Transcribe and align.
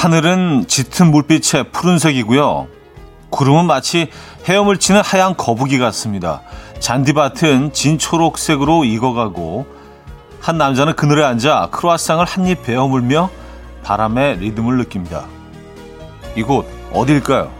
하늘은 0.00 0.64
짙은 0.66 1.10
물빛의 1.10 1.72
푸른색이고요. 1.72 2.68
구름은 3.28 3.66
마치 3.66 4.08
헤엄을 4.48 4.78
치는 4.78 5.02
하얀 5.02 5.36
거북이 5.36 5.78
같습니다. 5.78 6.40
잔디밭은 6.78 7.74
진초록색으로 7.74 8.86
익어가고 8.86 9.66
한 10.40 10.56
남자는 10.56 10.96
그늘에 10.96 11.22
앉아 11.22 11.68
크로아상을 11.72 12.24
한 12.24 12.46
입 12.46 12.62
베어 12.62 12.88
물며 12.88 13.28
바람의 13.82 14.38
리듬을 14.38 14.78
느낍니다. 14.78 15.26
이곳 16.34 16.66
어딜까요? 16.94 17.52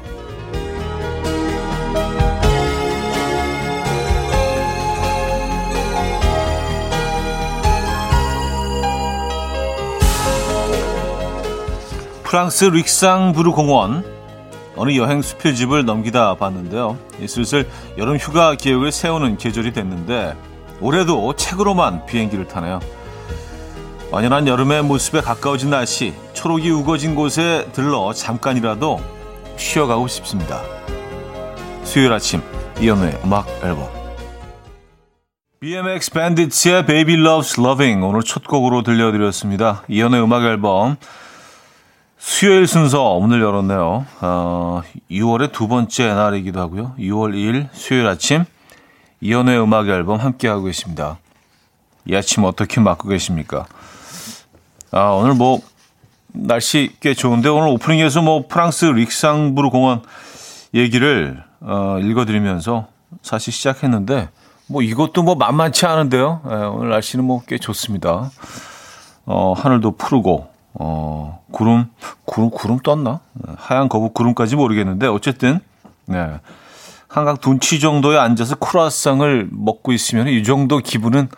프랑스 12.30 12.66
릭상부르 12.66 13.50
공원 13.50 14.04
어느 14.76 14.94
여행 14.94 15.20
수필집을 15.20 15.84
넘기다 15.84 16.36
봤는데요. 16.36 16.96
슬슬 17.26 17.68
여름 17.98 18.18
휴가 18.18 18.54
계획을 18.54 18.92
세우는 18.92 19.36
계절이 19.36 19.72
됐는데 19.72 20.36
올해도 20.80 21.34
책으로만 21.34 22.06
비행기를 22.06 22.46
타네요. 22.46 22.78
완연한 24.12 24.46
여름의 24.46 24.84
모습에 24.84 25.22
가까워진 25.22 25.70
날씨, 25.70 26.14
초록이 26.32 26.70
우거진 26.70 27.16
곳에 27.16 27.66
들러 27.72 28.12
잠깐이라도 28.12 29.00
쉬어가고 29.56 30.06
싶습니다. 30.06 30.62
수요일 31.82 32.12
아침 32.12 32.42
이연우의 32.80 33.22
음악 33.24 33.48
앨범 33.64 33.88
BMX 35.58 36.12
밴디츠의 36.12 36.86
Baby 36.86 37.20
Loves 37.20 37.60
Loving 37.60 38.06
오늘 38.06 38.22
첫 38.22 38.44
곡으로 38.44 38.84
들려드렸습니다. 38.84 39.82
이연우의 39.88 40.22
음악 40.22 40.44
앨범 40.44 40.96
수요일 42.20 42.66
순서 42.66 43.14
오늘 43.14 43.40
열었네요. 43.40 44.04
어, 44.20 44.82
6월의 45.10 45.52
두 45.52 45.68
번째 45.68 46.12
날이기도 46.12 46.60
하고요. 46.60 46.94
6월 46.98 47.32
2일 47.34 47.68
수요일 47.72 48.06
아침 48.08 48.44
이연우의 49.22 49.62
음악 49.62 49.88
앨범 49.88 50.20
함께하고 50.20 50.64
계십니다. 50.64 51.18
이 52.04 52.14
아침 52.14 52.44
어떻게 52.44 52.78
맞고 52.80 53.08
계십니까? 53.08 53.64
아, 54.92 55.04
오늘 55.12 55.32
뭐 55.34 55.60
날씨 56.32 56.94
꽤 57.00 57.14
좋은데 57.14 57.48
오늘 57.48 57.68
오프닝에서 57.68 58.20
뭐 58.20 58.46
프랑스 58.46 58.84
릭상부르 58.84 59.70
공원 59.70 60.02
얘기를 60.74 61.42
어, 61.60 61.98
읽어드리면서 62.00 62.86
사실 63.22 63.50
시작했는데 63.54 64.28
뭐 64.66 64.82
이것도 64.82 65.22
뭐 65.22 65.36
만만치 65.36 65.86
않은데요. 65.86 66.42
예, 66.50 66.54
오늘 66.54 66.90
날씨는 66.90 67.24
뭐 67.24 67.42
꽤 67.46 67.56
좋습니다. 67.56 68.30
어, 69.24 69.54
하늘도 69.54 69.92
푸르고 69.96 70.49
어, 70.74 71.42
구름, 71.50 71.90
구름, 72.24 72.50
구름 72.50 72.78
떴나? 72.78 73.20
하얀 73.56 73.88
거북 73.88 74.14
구름까지 74.14 74.56
모르겠는데, 74.56 75.06
어쨌든, 75.08 75.60
네. 76.06 76.38
한강 77.08 77.36
둔치 77.38 77.80
정도에 77.80 78.16
앉아서 78.18 78.54
크루아상을 78.56 79.48
먹고 79.50 79.92
있으면 79.92 80.28
이 80.28 80.44
정도 80.44 80.78
기분은 80.78 81.28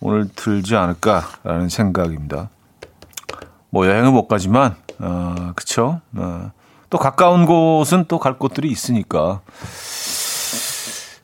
오늘 0.00 0.28
들지 0.34 0.74
않을까라는 0.74 1.68
생각입니다. 1.68 2.48
뭐 3.70 3.86
여행은 3.86 4.12
못 4.12 4.26
가지만, 4.26 4.74
어, 4.98 5.52
그쵸? 5.54 6.00
어, 6.16 6.50
또 6.90 6.98
가까운 6.98 7.46
곳은 7.46 8.06
또 8.08 8.18
갈 8.18 8.38
곳들이 8.38 8.68
있으니까. 8.70 9.40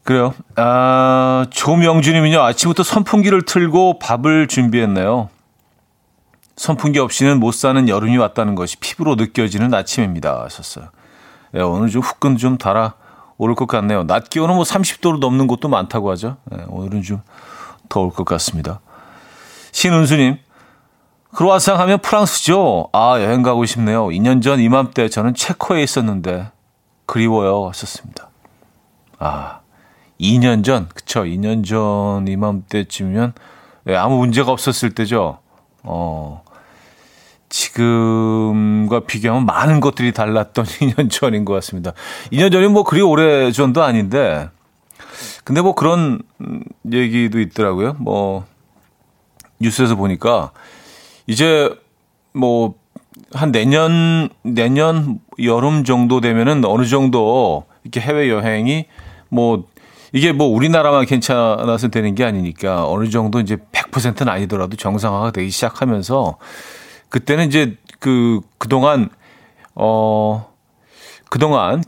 그래요. 0.05 0.32
아, 0.55 1.47
조명주님은요, 1.50 2.41
아침부터 2.41 2.84
선풍기를 2.84 3.43
틀고 3.44 3.99
밥을 3.99 4.47
준비했네요. 4.47 5.31
선풍기 6.56 6.99
없이는 6.99 7.39
못 7.39 7.53
사는 7.53 7.89
여름이 7.89 8.17
왔다는 8.17 8.55
것이 8.55 8.78
피부로 8.78 9.15
느껴지는 9.15 9.72
아침입니다. 9.72 10.43
하셨어요. 10.44 10.89
예, 11.55 11.61
오늘 11.61 11.91
좀 11.91 12.03
후끈 12.03 12.39
좀 12.39 12.56
달아 12.59 12.94
오를 13.39 13.55
것 13.55 13.67
같네요. 13.69 14.05
낮 14.06 14.31
기온은 14.31 14.55
뭐 14.55 14.65
30도로 14.65 15.19
넘는 15.19 15.47
곳도 15.47 15.69
많다고 15.69 16.11
하죠. 16.12 16.39
예, 16.53 16.65
오늘은 16.69 17.03
좀 17.03 17.21
더울 17.89 18.11
것 18.11 18.25
같습니다. 18.25 18.81
신은수님, 19.72 20.39
크로아상 21.34 21.78
하면 21.81 21.99
프랑스죠? 21.99 22.88
아, 22.93 23.21
여행 23.21 23.43
가고 23.43 23.67
싶네요. 23.67 24.06
2년 24.06 24.43
전 24.43 24.59
이맘때 24.59 25.11
저는 25.11 25.34
체코에 25.34 25.83
있었는데 25.83 26.50
그리워요. 27.05 27.69
하셨습니다. 27.69 28.31
아, 29.19 29.61
2년 30.19 30.65
전, 30.65 30.88
그쵸. 30.88 31.25
2년 31.25 31.65
전 31.67 32.27
이맘때쯤이면 32.27 33.34
예, 33.88 33.97
아무 33.97 34.17
문제가 34.17 34.50
없었을 34.50 34.94
때죠. 34.94 35.38
어, 35.83 36.43
지금과 37.48 39.00
비교하면 39.00 39.46
많은 39.46 39.80
것들이 39.80 40.12
달랐던 40.12 40.64
2년 40.64 41.10
전인 41.10 41.44
것 41.44 41.54
같습니다. 41.54 41.92
2년 42.32 42.50
전이 42.52 42.68
뭐 42.68 42.82
그리 42.82 43.00
오래 43.00 43.50
전도 43.52 43.82
아닌데, 43.82 44.48
근데 45.44 45.60
뭐 45.60 45.74
그런 45.74 46.20
얘기도 46.90 47.40
있더라고요. 47.40 47.96
뭐, 47.98 48.44
뉴스에서 49.60 49.94
보니까, 49.94 50.50
이제 51.26 51.72
뭐, 52.32 52.74
한 53.32 53.50
내년, 53.52 54.28
내년 54.42 55.20
여름 55.42 55.84
정도 55.84 56.20
되면은 56.20 56.64
어느 56.64 56.84
정도 56.84 57.64
이렇게 57.82 58.00
해외여행이 58.00 58.86
뭐, 59.28 59.64
이게 60.12 60.32
뭐 60.32 60.46
우리나라만 60.46 61.06
괜찮아서 61.06 61.88
되는 61.88 62.14
게 62.14 62.24
아니니까 62.24 62.88
어느 62.88 63.10
정도 63.10 63.40
이제 63.40 63.56
100%는 63.72 64.28
아니더라도 64.28 64.76
정상화가 64.76 65.30
되기 65.32 65.50
시작하면서 65.50 66.38
그때는 67.09 67.47
이제 67.47 67.77
그, 67.99 68.41
그동안, 68.59 69.09
어, 69.75 70.53
그동안 71.31 71.83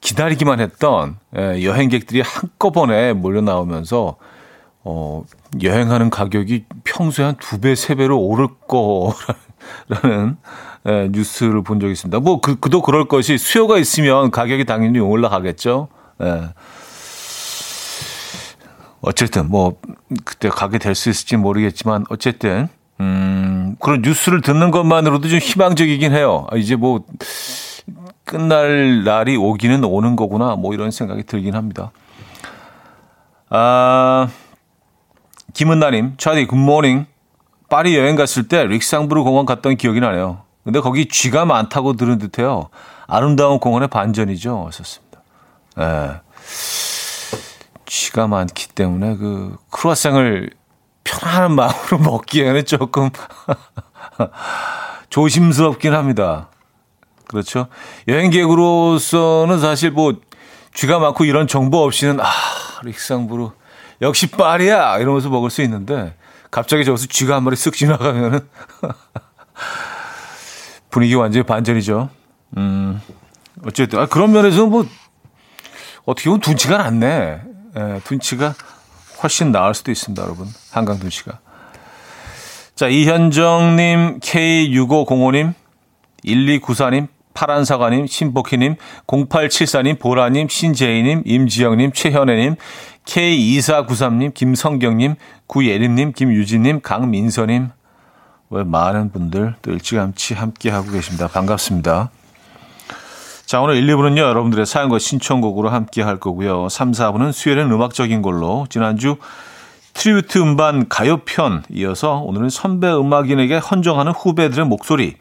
기다리기만 0.00 0.60
했던 0.60 1.18
예, 1.36 1.64
여행객들이 1.64 2.20
한꺼번에 2.20 3.12
몰려 3.12 3.40
나오면서 3.40 4.16
어, 4.84 5.24
여행하는 5.62 6.08
가격이 6.10 6.66
평소에 6.84 7.24
한 7.24 7.36
두 7.40 7.60
배, 7.60 7.74
세 7.74 7.94
배로 7.94 8.18
오를 8.20 8.48
거라는 8.68 10.36
예, 10.86 11.08
뉴스를 11.10 11.62
본 11.62 11.80
적이 11.80 11.92
있습니다. 11.92 12.20
뭐, 12.20 12.40
그, 12.40 12.56
그도 12.60 12.80
그럴 12.82 13.08
것이 13.08 13.36
수요가 13.38 13.78
있으면 13.78 14.30
가격이 14.30 14.64
당연히 14.64 15.00
올라가겠죠. 15.00 15.88
예. 16.22 16.50
어쨌든 19.00 19.48
뭐, 19.48 19.78
그때 20.24 20.48
가게 20.48 20.78
될 20.78 20.94
수 20.94 21.10
있을지 21.10 21.36
모르겠지만, 21.36 22.04
어쨌든, 22.10 22.68
음, 23.00 23.76
그런 23.80 24.02
뉴스를 24.02 24.40
듣는 24.40 24.70
것만으로도 24.70 25.28
좀 25.28 25.38
희망적이긴 25.38 26.12
해요. 26.12 26.46
아, 26.50 26.56
이제 26.56 26.76
뭐, 26.76 27.04
끝날 28.24 29.04
날이 29.04 29.36
오기는 29.36 29.84
오는 29.84 30.16
거구나. 30.16 30.56
뭐 30.56 30.74
이런 30.74 30.90
생각이 30.90 31.22
들긴 31.24 31.54
합니다. 31.54 31.92
아, 33.50 34.28
김은나님, 35.54 36.14
차디, 36.18 36.46
굿모닝. 36.46 37.06
파리 37.68 37.96
여행 37.96 38.16
갔을 38.16 38.48
때 38.48 38.64
릭상브르 38.64 39.22
공원 39.22 39.44
갔던 39.44 39.76
기억이 39.76 40.00
나네요. 40.00 40.42
근데 40.64 40.80
거기 40.80 41.06
쥐가 41.08 41.44
많다고 41.44 41.94
들은 41.94 42.18
듯해요. 42.18 42.68
아름다운 43.06 43.58
공원의 43.58 43.88
반전이죠. 43.88 44.64
왔었습니다. 44.64 45.20
예. 45.80 46.20
쥐가 47.86 48.26
많기 48.26 48.68
때문에 48.68 49.16
그 49.16 49.56
크루아상을 49.70 50.50
편안한 51.08 51.52
마음으로 51.52 51.98
먹기에는 51.98 52.66
조금 52.66 53.10
조심스럽긴 55.08 55.94
합니다. 55.94 56.48
그렇죠. 57.26 57.68
여행객으로서는 58.06 59.58
사실 59.58 59.90
뭐 59.90 60.14
쥐가 60.74 60.98
많고 60.98 61.24
이런 61.24 61.46
정보 61.46 61.84
없이는 61.84 62.20
아, 62.20 62.30
릭상부로 62.82 63.52
역시 64.02 64.28
파리야 64.28 64.98
이러면서 64.98 65.28
먹을 65.28 65.50
수 65.50 65.62
있는데 65.62 66.14
갑자기 66.50 66.84
저기서 66.84 67.06
쥐가 67.08 67.36
한 67.36 67.42
마리 67.42 67.56
쓱 67.56 67.74
지나가면은 67.74 68.46
분위기 70.90 71.14
완전히 71.14 71.44
반전이죠. 71.44 72.08
음. 72.56 73.00
어쨌든 73.66 73.98
아, 73.98 74.06
그런 74.06 74.32
면에서는 74.32 74.70
뭐 74.70 74.86
어떻게 76.04 76.30
보면 76.30 76.40
둔치가 76.40 76.78
낫네. 76.78 77.42
예, 77.76 78.00
둔치가 78.04 78.54
훨씬 79.22 79.52
나을 79.52 79.74
수도 79.74 79.90
있습니다, 79.90 80.22
여러분. 80.22 80.48
한강 80.70 80.98
둔치가. 80.98 81.38
자, 82.74 82.88
이현정님, 82.88 84.20
K6505님, 84.20 85.54
1294님, 86.24 87.08
파란사과님, 87.34 88.06
신복희님, 88.06 88.76
0874님, 89.06 89.98
보라님, 89.98 90.48
신재희님, 90.48 91.22
임지영님, 91.24 91.92
최현애님, 91.92 92.56
K2493님, 93.04 94.34
김성경님, 94.34 95.14
구예림님, 95.46 96.12
김유진님, 96.12 96.80
강민서님, 96.82 97.70
외 98.50 98.64
많은 98.64 99.12
분들 99.12 99.54
또 99.62 99.72
일찌감치 99.72 100.34
함께하고 100.34 100.90
계십니다. 100.90 101.28
반갑습니다. 101.28 102.10
자, 103.48 103.62
오늘 103.62 103.76
1, 103.76 103.86
2부는요, 103.86 104.18
여러분들의 104.18 104.66
사연과 104.66 104.98
신청곡으로 104.98 105.70
함께 105.70 106.02
할 106.02 106.20
거고요. 106.20 106.68
3, 106.68 106.92
4부는 106.92 107.32
수요일은 107.32 107.72
음악적인 107.72 108.20
걸로, 108.20 108.66
지난주 108.68 109.16
tribute 109.94 110.36
음반 110.40 110.86
가요편 110.86 111.64
이어서 111.70 112.18
오늘은 112.18 112.50
선배 112.50 112.92
음악인에게 112.92 113.56
헌정하는 113.56 114.12
후배들의 114.12 114.66
목소리 114.66 115.16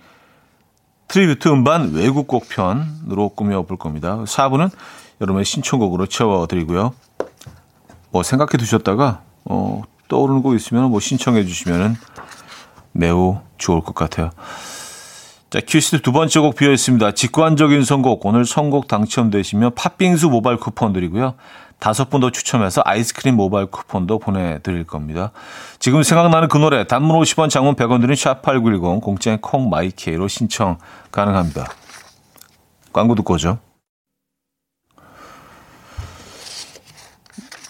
tribute 1.07 1.47
음반 1.47 1.93
외국 1.93 2.27
곡 2.27 2.49
편으로 2.49 3.29
꾸며볼 3.29 3.77
겁니다. 3.77 4.17
4부는 4.25 4.71
여러분의 5.21 5.45
신청곡으로 5.45 6.07
채워드리고요. 6.07 6.93
뭐 8.11 8.23
생각해 8.23 8.57
두셨다가 8.57 9.21
어, 9.45 9.83
떠오르는 10.09 10.41
곡 10.41 10.53
있으면 10.55 10.91
뭐 10.91 10.99
신청해 10.99 11.45
주시면 11.45 11.95
매우 12.91 13.39
좋을 13.57 13.79
것 13.79 13.95
같아요. 13.95 14.31
자, 15.49 15.61
큐시트 15.65 16.01
두 16.01 16.11
번째 16.11 16.41
곡 16.41 16.55
비어 16.55 16.71
있습니다. 16.71 17.11
직관적인 17.11 17.83
선곡. 17.85 18.25
오늘 18.25 18.45
선곡 18.45 18.87
당첨되시면 18.89 19.75
팥빙수 19.75 20.29
모바일 20.29 20.57
쿠폰 20.57 20.91
드리고요. 20.91 21.35
다섯 21.79 22.09
분 22.09 22.19
더 22.21 22.31
추첨해서 22.31 22.81
아이스크림 22.83 23.35
모바일 23.35 23.67
쿠폰도 23.67 24.19
보내드릴 24.19 24.83
겁니다. 24.83 25.31
지금 25.79 26.03
생각나는 26.03 26.47
그 26.49 26.57
노래 26.57 26.85
단문 26.85 27.17
50원 27.21 27.49
장문 27.49 27.75
100원 27.75 28.01
드는 28.01 28.15
샵8910 28.15 29.01
공짜인 29.01 29.37
콩 29.39 29.75
마이K로 29.75 30.27
신청 30.27 30.79
가능합니다. 31.11 31.65
광고 32.91 33.15
듣고 33.15 33.35
오죠. 33.35 33.59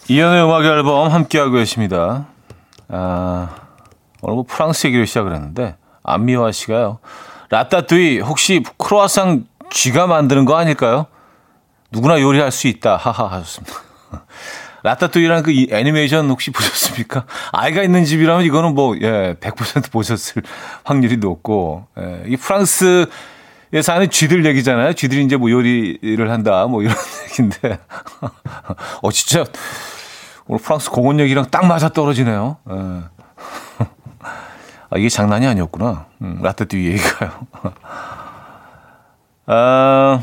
이연의 0.07 0.45
음악 0.45 0.63
앨범 0.63 1.11
함께하고 1.11 1.51
계십니다. 1.51 2.27
아, 2.87 3.49
오늘 4.21 4.35
뭐 4.35 4.45
프랑스 4.47 4.87
얘기로 4.87 5.03
시작을 5.05 5.35
했는데 5.35 5.75
안미화 6.01 6.53
씨가요. 6.53 6.99
라따뚜이 7.49 8.19
혹시 8.19 8.63
크로아상 8.77 9.45
쥐가 9.69 10.07
만드는 10.07 10.45
거 10.45 10.55
아닐까요? 10.57 11.07
누구나 11.91 12.19
요리할 12.19 12.51
수 12.51 12.67
있다. 12.67 12.97
하하 12.97 13.27
하셨습니다. 13.27 13.73
라따뚜이라는 14.83 15.43
그 15.43 15.51
애니메이션 15.71 16.29
혹시 16.29 16.51
보셨습니까? 16.51 17.25
아이가 17.51 17.83
있는 17.83 18.05
집이라면 18.05 18.45
이거는 18.45 18.73
뭐, 18.73 18.95
예, 19.01 19.35
100% 19.39 19.91
보셨을 19.91 20.43
확률이 20.83 21.17
높고, 21.17 21.87
예, 21.99 22.23
이 22.27 22.37
프랑스, 22.37 23.05
에 23.73 23.81
사는 23.81 24.09
쥐들 24.09 24.45
얘기잖아요. 24.45 24.93
쥐들이 24.93 25.25
이제 25.25 25.35
뭐 25.35 25.51
요리를 25.51 26.31
한다, 26.31 26.67
뭐 26.67 26.83
이런 26.83 26.95
얘기인데. 27.29 27.79
어, 29.01 29.11
진짜, 29.11 29.43
오늘 30.45 30.61
프랑스 30.61 30.89
공원 30.89 31.19
얘기랑 31.19 31.47
딱 31.51 31.65
맞아 31.65 31.89
떨어지네요. 31.89 32.57
예. 32.71 32.73
아, 34.89 34.97
이게 34.97 35.09
장난이 35.09 35.45
아니었구나. 35.45 36.05
음, 36.21 36.39
라따뚜이 36.41 36.87
얘기가요. 36.87 37.31
아, 39.47 40.21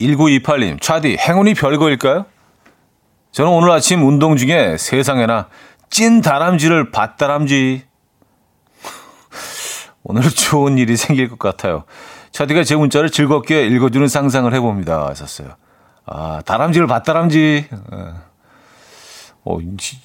1928님, 0.00 0.80
차디, 0.80 1.18
행운이 1.18 1.54
별거일까요? 1.54 2.26
저는 3.32 3.50
오늘 3.52 3.70
아침 3.70 4.06
운동 4.06 4.36
중에 4.36 4.76
세상에나 4.76 5.48
찐 5.90 6.20
다람쥐를 6.20 6.90
봤다람쥐. 6.90 7.84
오늘 10.02 10.22
좋은 10.22 10.78
일이 10.78 10.96
생길 10.96 11.28
것 11.28 11.38
같아요. 11.38 11.84
차디가 12.32 12.64
제 12.64 12.76
문자를 12.76 13.10
즐겁게 13.10 13.66
읽어주는 13.66 14.06
상상을 14.08 14.52
해봅니다. 14.54 15.08
하셨어요. 15.08 15.48
아, 16.06 16.40
다람쥐를 16.44 16.86
봤다람쥐. 16.86 17.66
예. 17.70 18.14
어, 19.44 19.58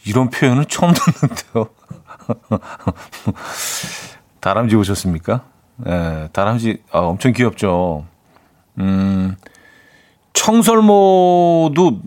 이런 0.06 0.29
표현은 0.29 0.65
처음 0.69 0.94
듣는데요. 0.94 1.69
다람쥐 4.42 4.75
보셨습니까? 4.75 5.44
예, 5.88 6.30
다람쥐, 6.31 6.83
아, 6.92 7.00
엄청 7.00 7.33
귀엽죠. 7.33 8.06
음, 8.80 9.36
청설모도 10.33 12.00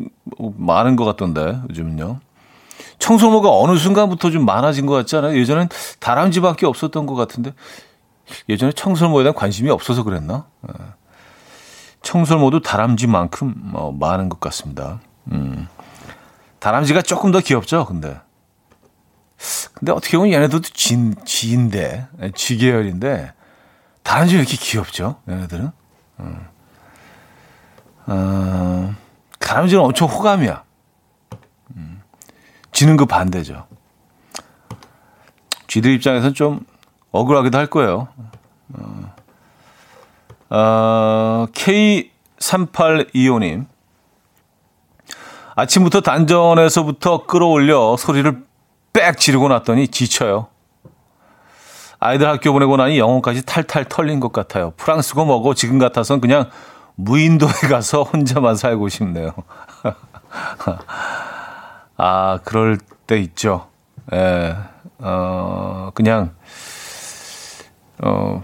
많은 0.57 0.97
것 0.97 1.05
같던데, 1.05 1.61
요즘은요. 1.71 2.21
청설모가 2.99 3.51
어느 3.51 3.77
순간부터 3.77 4.31
좀 4.31 4.45
많아진 4.45 4.87
것 4.87 4.95
같지 4.95 5.17
않아요? 5.17 5.39
예전엔 5.39 5.69
다람쥐밖에 6.01 6.67
없었던 6.67 7.07
것 7.07 7.15
같은데, 7.15 7.53
예전에 8.49 8.73
청설모에 8.73 9.25
대한 9.25 9.35
관심이 9.35 9.71
없어서 9.71 10.03
그랬나? 10.03 10.47
예. 10.69 10.73
청설모도 12.03 12.61
다람쥐만큼 12.61 13.73
어, 13.75 13.93
많은 13.93 14.29
것 14.29 14.41
같습니다. 14.41 15.01
음. 15.33 15.69
다람쥐가 16.59 17.03
조금 17.03 17.31
더 17.31 17.41
귀엽죠, 17.41 17.87
근데. 17.87 18.17
근데 19.75 19.93
어떻게 19.93 20.17
보면 20.17 20.33
얘네들도 20.33 20.69
진, 20.75 21.15
쥐인데, 21.25 22.09
쥐계열인데, 22.35 23.33
다람쥐 24.03 24.35
왜 24.35 24.41
이렇게 24.41 24.57
귀엽죠, 24.57 25.21
얘네들은? 25.29 25.71
음. 26.21 26.47
어, 28.07 28.95
다람쥐는 29.39 29.85
엄청 29.85 30.09
호감이야. 30.09 30.65
음. 31.77 32.03
쥐는 32.73 32.97
그 32.97 33.07
반대죠. 33.07 33.69
쥐들 35.69 35.93
입장에서는 35.93 36.35
좀 36.35 36.59
억울하기도 37.13 37.57
할 37.57 37.69
거예요. 37.69 38.09
어, 38.75 39.15
어, 40.51 41.47
K3825님. 41.53 43.67
아침부터 45.55 46.01
단전에서부터 46.01 47.27
끌어올려 47.27 47.97
소리를 47.97 48.48
빽 48.99 49.17
지르고 49.17 49.47
났더니 49.47 49.87
지쳐요. 49.87 50.49
아이들 52.01 52.29
학교 52.29 52.53
보내고 52.53 52.77
나니 52.77 52.99
영혼까지 52.99 53.47
탈탈 53.47 53.85
털린 53.85 54.19
것 54.19 54.33
같아요. 54.33 54.73
프랑스고 54.77 55.25
뭐고 55.25 55.55
지금 55.55 55.79
같아선 55.79 56.21
그냥 56.21 56.51
무인도에 56.97 57.53
가서 57.71 58.03
혼자만 58.03 58.57
살고 58.57 58.89
싶네요. 58.89 59.31
아, 61.97 62.41
그럴 62.45 62.79
때 63.07 63.21
있죠. 63.21 63.69
예, 64.13 64.57
어, 64.99 65.91
그냥, 65.95 66.35
어, 68.03 68.43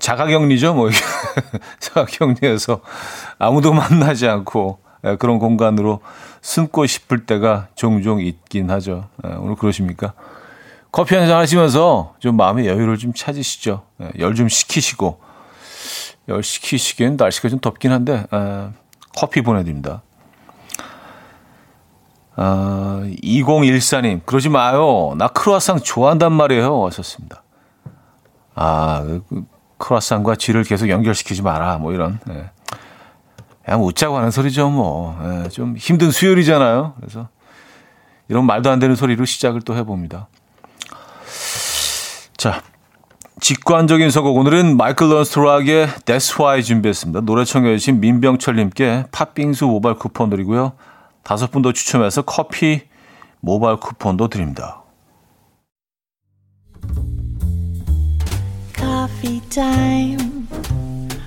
자가격리죠, 0.00 0.74
뭐. 0.74 0.90
자가격리해서 1.78 2.80
아무도 3.38 3.72
만나지 3.72 4.26
않고 4.26 4.80
예, 4.80 4.85
그런 5.14 5.38
공간으로 5.38 6.00
숨고 6.42 6.86
싶을 6.86 7.24
때가 7.26 7.68
종종 7.76 8.20
있긴 8.20 8.70
하죠. 8.70 9.08
예, 9.24 9.34
오늘 9.34 9.54
그러십니까? 9.54 10.12
커피 10.90 11.14
한 11.14 11.28
잔 11.28 11.38
하시면서 11.38 12.14
좀 12.18 12.36
마음의 12.36 12.66
여유를 12.66 12.96
좀 12.98 13.12
찾으시죠. 13.14 13.82
예, 14.02 14.10
열좀 14.18 14.48
식히시고 14.48 15.20
열 16.28 16.42
식히시기엔 16.42 17.16
날씨가 17.16 17.48
좀 17.48 17.60
덥긴 17.60 17.92
한데 17.92 18.26
커피 19.16 19.42
보내드립니다. 19.42 20.02
아, 22.38 23.02
2014님, 23.22 24.26
그러지 24.26 24.48
마요. 24.50 25.14
나 25.16 25.28
크로아상 25.28 25.80
좋아한단 25.80 26.32
말이에요. 26.32 26.84
하셨습니다. 26.86 27.42
아, 28.54 29.02
그, 29.04 29.22
그 29.28 29.44
크로아상과 29.78 30.36
쥐를 30.36 30.64
계속 30.64 30.88
연결시키지 30.88 31.42
마라. 31.42 31.78
뭐 31.78 31.92
이런. 31.92 32.18
예. 32.30 32.50
그냥 33.66 33.84
웃자고 33.84 34.16
하는 34.16 34.30
소리죠, 34.30 34.70
뭐. 34.70 35.18
예, 35.24 35.48
좀 35.48 35.76
힘든 35.76 36.12
수요일이잖아요. 36.12 36.94
그래서 37.00 37.28
이런 38.28 38.46
말도 38.46 38.70
안 38.70 38.78
되는 38.78 38.94
소리로 38.94 39.24
시작을 39.24 39.62
또 39.62 39.74
해봅니다. 39.76 40.28
자, 42.36 42.62
직관적인 43.40 44.10
선곡. 44.10 44.36
오늘은 44.36 44.76
마이클 44.76 45.10
런스트락의 45.10 45.88
That's 45.88 46.38
Why 46.40 46.62
준비했습니다. 46.62 47.22
노래 47.22 47.44
청해주신 47.44 47.98
민병철님께 47.98 49.06
팥빙수 49.10 49.66
모바일 49.66 49.96
쿠폰 49.96 50.30
드리고요. 50.30 50.72
다섯 51.24 51.50
분 51.50 51.62
더 51.62 51.72
추첨해서 51.72 52.22
커피 52.22 52.82
모바일 53.40 53.78
쿠폰도 53.78 54.28
드립니다. 54.28 54.84
Coffee 58.76 59.40
time. 59.50 60.46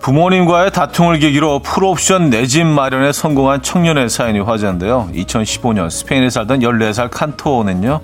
부모님과의 0.00 0.70
다툼을 0.72 1.18
계기로 1.18 1.60
풀옵션 1.60 2.30
내 2.30 2.46
집 2.46 2.64
마련에 2.66 3.12
성공한 3.12 3.62
청년의 3.62 4.08
사연이 4.08 4.40
화제인데요. 4.40 5.08
2015년 5.14 5.90
스페인에 5.90 6.30
살던 6.30 6.60
14살 6.60 7.10
칸토는요. 7.10 8.00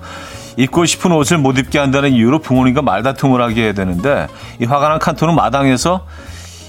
입고 0.57 0.85
싶은 0.85 1.11
옷을 1.11 1.37
못 1.37 1.57
입게 1.57 1.79
한다는 1.79 2.13
이유로 2.13 2.39
부모님과 2.39 2.81
말다툼을 2.81 3.41
하게 3.41 3.73
되는데 3.73 4.27
이 4.61 4.65
화가 4.65 4.89
난 4.89 4.99
칸토는 4.99 5.35
마당에서 5.35 6.05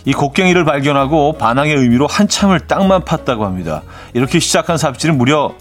이 0.05 0.13
곡괭이를 0.13 0.65
발견하고 0.65 1.35
반항의 1.39 1.75
의미로 1.75 2.07
한참을 2.07 2.61
땅만 2.61 3.03
팠다고 3.03 3.43
합니다. 3.43 3.83
이렇게 4.15 4.39
시작한 4.41 4.79
삽질은 4.79 5.19
무려 5.19 5.53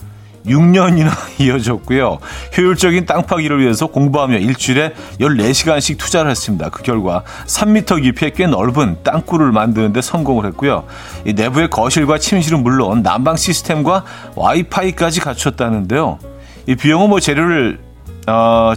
6년이나 0.47 1.11
이어졌고요. 1.39 2.19
효율적인 2.57 3.05
땅 3.05 3.23
파기를 3.23 3.61
위해서 3.61 3.87
공부하며 3.87 4.37
일주일에 4.37 4.93
14시간씩 5.19 5.97
투자를 5.97 6.31
했습니다. 6.31 6.69
그 6.69 6.83
결과 6.83 7.23
3m 7.45 8.01
깊이의 8.03 8.33
꽤 8.33 8.47
넓은 8.47 8.97
땅굴을 9.03 9.51
만드는데 9.51 10.01
성공을 10.01 10.45
했고요. 10.47 10.85
이 11.25 11.33
내부의 11.33 11.69
거실과 11.69 12.17
침실은 12.17 12.63
물론 12.63 13.03
난방 13.03 13.35
시스템과 13.35 14.03
와이파이까지 14.35 15.19
갖췄다는데요. 15.19 16.19
이 16.67 16.75
비용은 16.75 17.09
뭐 17.09 17.19
재료를 17.19 17.79
어, 18.27 18.73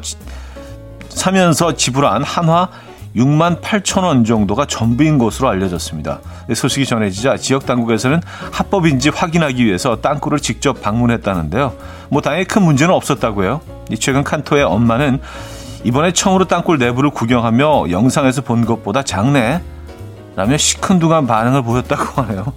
사면서 1.09 1.75
지불한 1.75 2.23
한화 2.23 2.69
6만 3.17 3.61
8천 3.61 4.05
원 4.05 4.25
정도가 4.25 4.67
전부인 4.67 5.19
것으로 5.19 5.49
알려졌습니다. 5.49 6.21
소식이 6.55 6.87
전해지자 6.87 7.37
지역 7.37 7.67
당국에서는 7.67 8.21
합법인지 8.53 9.09
확인하기 9.11 9.65
위해서 9.65 9.97
땅굴을 10.01 10.39
직접 10.39 10.81
방문했다는데요. 10.81 11.73
뭐 12.09 12.23
다행히 12.23 12.45
큰 12.45 12.63
문제는 12.63 12.95
없었다고요. 12.95 13.61
최근 13.99 14.23
칸토의 14.23 14.63
엄마는 14.65 15.21
이번에 15.85 16.13
처음으로 16.13 16.47
땅굴 16.47 16.79
내부를 16.79 17.11
구경하며 17.11 17.91
영상에서 17.91 18.43
본 18.43 18.65
것보다 18.65 19.03
작네 19.03 19.63
라며 20.37 20.57
시큰둥한 20.57 21.27
반응을 21.27 21.63
보였다고 21.63 22.23
하네요. 22.23 22.53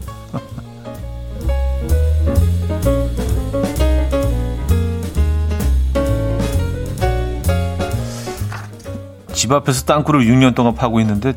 집 9.43 9.51
앞에서 9.51 9.83
땅굴을 9.83 10.21
6년 10.21 10.55
동안 10.55 10.73
파고 10.73 11.01
있는데 11.01 11.33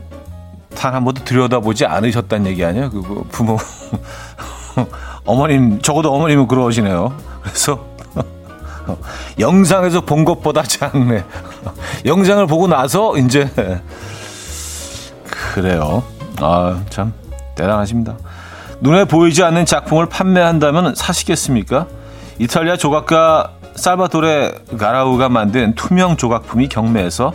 단 0.77 0.95
한 0.95 1.05
번도 1.05 1.25
들여다보지 1.25 1.87
않으셨다는 1.87 2.47
얘기 2.47 2.65
아니에요? 2.65 2.89
그 2.91 3.25
부모 3.33 3.59
어머님 5.27 5.83
적어도 5.83 6.15
어머님은 6.15 6.47
그러시네요. 6.47 7.13
그래서 7.43 7.85
영상에서 9.41 10.03
본 10.03 10.25
것보다 10.25 10.63
작네. 10.63 11.25
영상을 12.07 12.47
보고 12.47 12.69
나서 12.69 13.17
이제 13.19 13.51
그래요. 15.25 16.05
아 16.41 16.79
참 16.91 17.13
대단하십니다. 17.57 18.15
눈에 18.81 19.05
보이지 19.07 19.43
않는 19.43 19.67
작품을 19.67 20.07
판매한다면 20.07 20.95
사시겠습니까? 20.95 21.89
이탈리아 22.39 22.77
조각가 22.77 23.55
살바토레 23.75 24.53
가라우가 24.79 25.29
만든 25.29 25.75
투명 25.75 26.17
조각품이 26.17 26.69
경매에서 26.69 27.33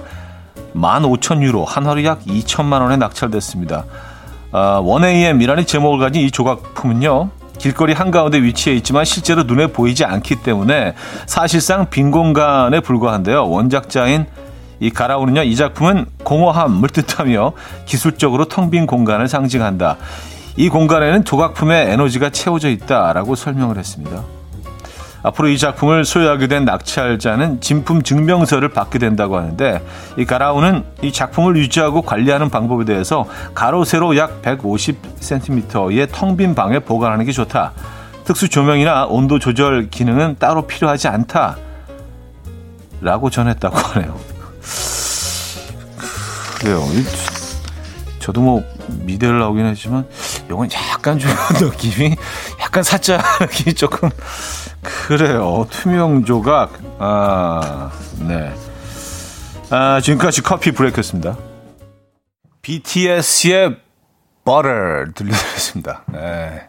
15,000유로, 0.76 1.66
한화로 1.66 2.04
약 2.04 2.24
2천만 2.26 2.82
원에 2.82 2.98
낙찰됐습니다. 2.98 3.86
아, 4.52 4.82
원AM이라는 4.84 5.66
제목을 5.66 6.00
가진 6.00 6.24
이 6.24 6.32
조각품은요. 6.32 7.30
길거리 7.58 7.94
한가운데 7.94 8.42
위치해 8.42 8.76
있지만 8.78 9.06
실제로 9.06 9.44
눈에 9.44 9.68
보이지 9.68 10.04
않기 10.04 10.38
때문에 10.38 10.96
사실상 11.28 11.90
빈 11.90 12.10
공간에 12.10 12.80
불과한데요. 12.80 13.48
원작자인 13.50 14.26
이 14.80 14.90
가라우는요, 14.90 15.44
이 15.44 15.56
작품은 15.56 16.08
공허함을 16.24 16.90
뜻하며 16.90 17.54
기술적으로 17.86 18.46
텅 18.46 18.72
빈 18.72 18.88
공간을 18.88 19.28
상징한다. 19.28 19.98
이 20.58 20.70
공간에는 20.70 21.24
조각품의 21.24 21.92
에너지가 21.92 22.32
채워져 22.32 22.70
있다라고 22.70 23.36
설명을 23.36 23.78
했습니다. 23.78 24.24
앞으로 25.24 25.50
이 25.50 25.58
작품을 25.58 26.06
소유하게 26.06 26.48
된 26.48 26.66
낙찰자는 26.66 27.62
진품 27.62 28.02
증명서를 28.02 28.70
받게 28.70 29.00
된다고 29.00 29.38
하는데 29.38 29.82
이 30.18 30.26
가라우는 30.26 30.84
이 31.02 31.12
작품을 31.12 31.58
유지하고 31.58 32.02
관리하는 32.02 32.50
방법에 32.50 32.86
대해서 32.86 33.26
가로 33.54 33.84
세로 33.84 34.18
약 34.18 34.42
150cm의 34.42 36.12
텅 36.12 36.38
빈 36.38 36.56
방에 36.56 36.80
보관하는 36.80 37.26
게 37.26 37.32
좋다. 37.32 37.74
특수 38.24 38.48
조명이나 38.48 39.06
온도 39.06 39.38
조절 39.38 39.90
기능은 39.90 40.38
따로 40.40 40.66
필요하지 40.66 41.08
않다. 41.10 41.58
라고 43.02 43.30
전했다고 43.30 43.78
하네요. 43.78 44.18
그래요. 46.60 46.84
저도 48.20 48.42
뭐 48.42 48.64
미대를 49.06 49.40
나오긴 49.40 49.66
했지만 49.66 50.08
이건 50.46 50.70
약간 50.92 51.18
좀 51.20 51.32
느낌이 51.60 52.16
약간 52.60 52.84
사짝이 52.84 53.74
조금 53.74 54.10
그래요. 54.82 55.68
투명 55.70 56.26
조각. 56.26 56.74
아, 57.00 57.92
네. 58.20 58.54
아, 59.70 60.02
지금까지 60.02 60.42
커피 60.42 60.72
브레이크였습니다. 60.72 61.38
BTS의 62.62 63.78
Butter 64.44 65.14
들려드렸습니다. 65.16 66.04
네. 66.12 66.68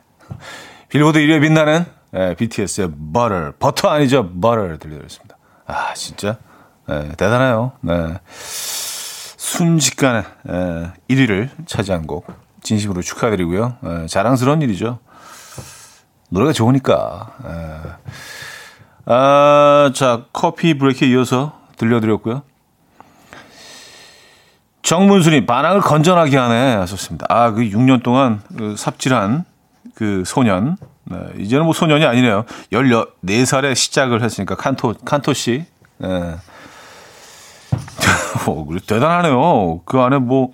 빌보드 0.88 1.19
1위에 1.19 1.41
빛나는 1.41 1.87
네, 2.12 2.35
BTS의 2.35 2.91
Butter. 3.12 3.52
버터 3.59 3.88
아니죠? 3.88 4.29
Butter 4.29 4.79
들려드렸습니다. 4.79 5.37
아, 5.67 5.95
진짜. 5.95 6.37
네, 6.87 7.09
대단해요. 7.17 7.73
네. 7.81 8.19
순식간에 9.52 10.25
네, 10.44 10.92
1위를 11.11 11.50
차지한 11.66 12.06
곡. 12.06 12.26
진심으로 12.62 13.02
축하드리고요. 13.02 13.76
네, 13.82 14.06
자랑스러운 14.06 14.62
일이죠. 14.62 14.99
노래가 16.30 16.52
좋으니까. 16.52 17.35
예. 17.44 18.12
아, 19.04 19.90
자, 19.94 20.25
커피 20.32 20.78
브레이크에 20.78 21.09
이어서 21.09 21.61
들려드렸고요. 21.76 22.42
정문순이 24.80 25.44
반항을 25.44 25.82
건전하게 25.82 26.38
하네. 26.38 26.75
하셨습니다. 26.76 27.26
아, 27.28 27.50
그 27.50 27.61
6년 27.61 28.02
동안 28.02 28.40
그 28.56 28.75
삽질한 28.76 29.44
그 29.94 30.23
소년. 30.25 30.78
네, 31.04 31.18
이제는 31.37 31.64
뭐 31.64 31.75
소년이 31.75 32.06
아니네요. 32.06 32.47
14살에 32.73 33.75
시작을 33.75 34.23
했으니까, 34.23 34.54
칸토, 34.54 34.94
칸토 35.04 35.35
씨. 35.35 35.66
네. 35.99 36.37
어, 38.49 38.66
대단하네요. 38.87 39.80
그 39.85 40.00
안에 40.00 40.18
뭐 40.18 40.50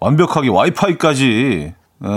완벽하게 0.00 0.48
와이파이까지. 0.48 1.74
네. 1.98 2.08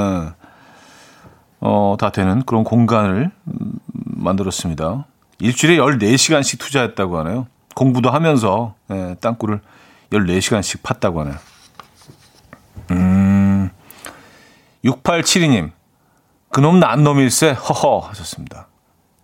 어, 1.62 1.96
다 2.00 2.10
되는 2.12 2.44
그런 2.44 2.64
공간을 2.64 3.32
만들었습니다. 3.84 5.06
일주일에 5.40 5.78
14시간씩 5.78 6.60
투자했다고 6.60 7.18
하네요. 7.20 7.48
공부도 7.76 8.10
하면서 8.10 8.76
예, 8.92 9.16
땅굴을 9.20 9.62
14시간씩 10.12 10.82
팠다고 10.82 11.18
하네요. 11.20 11.36
음, 12.92 13.70
6872님, 14.84 15.72
그놈 16.52 16.80
난 16.80 17.04
놈일세, 17.04 17.52
허허 17.52 18.00
하셨습니다. 18.10 18.68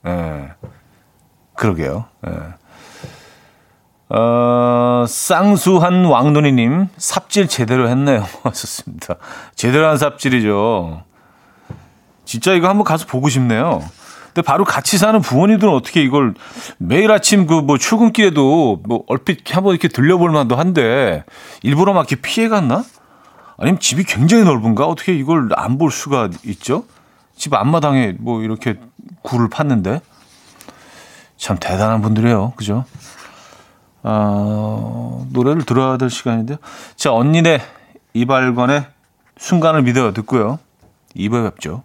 예, 0.07 0.49
그러게요. 1.55 2.05
예. 2.27 2.31
어, 4.13 5.05
쌍수한 5.07 6.05
왕눈이님, 6.05 6.89
삽질 6.97 7.47
제대로 7.47 7.87
했네요. 7.89 8.25
하셨습니다. 8.43 9.15
제대로 9.55 9.87
한 9.87 9.97
삽질이죠. 9.97 11.03
진짜 12.25 12.53
이거 12.53 12.67
한번 12.67 12.83
가서 12.83 13.05
보고 13.05 13.29
싶네요. 13.29 13.81
근데 14.27 14.41
바로 14.41 14.63
같이 14.63 14.97
사는 14.97 15.19
부모님들은 15.21 15.73
어떻게 15.73 16.01
이걸 16.03 16.33
매일 16.77 17.11
아침 17.11 17.45
그 17.47 17.61
뭐 17.61 17.77
출근길에도 17.77 18.81
뭐 18.85 19.03
얼핏 19.07 19.39
한번 19.55 19.73
이렇게 19.73 19.87
들려볼 19.89 20.31
만도 20.31 20.55
한데 20.55 21.23
일부러 21.63 21.93
막 21.93 22.09
이렇게 22.09 22.15
피해 22.21 22.47
갔나? 22.47 22.83
아니면 23.57 23.79
집이 23.79 24.03
굉장히 24.05 24.43
넓은가? 24.45 24.85
어떻게 24.87 25.13
이걸 25.13 25.49
안 25.55 25.77
볼 25.77 25.91
수가 25.91 26.29
있죠? 26.45 26.85
집 27.35 27.53
앞마당에 27.53 28.15
뭐 28.19 28.41
이렇게 28.41 28.75
굴을 29.23 29.49
팠는데 29.49 30.01
참 31.37 31.57
대단한 31.59 32.01
분들이에요. 32.01 32.53
그죠? 32.55 32.85
아, 34.03 35.25
노래를 35.29 35.63
들어야 35.63 35.97
될 35.97 36.09
시간인데요. 36.09 36.57
자, 36.95 37.13
언니네 37.13 37.61
이발관의 38.13 38.85
순간을 39.37 39.83
믿어 39.83 40.13
듣고요. 40.13 40.59
2부에 41.15 41.51
뵙죠. 41.51 41.83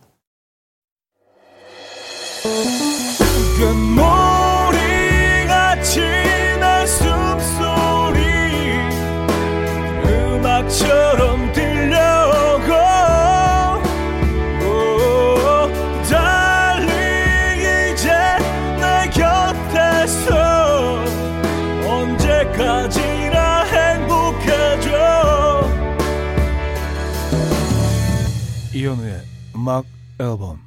음악 29.67 29.85
앨범 30.21 30.61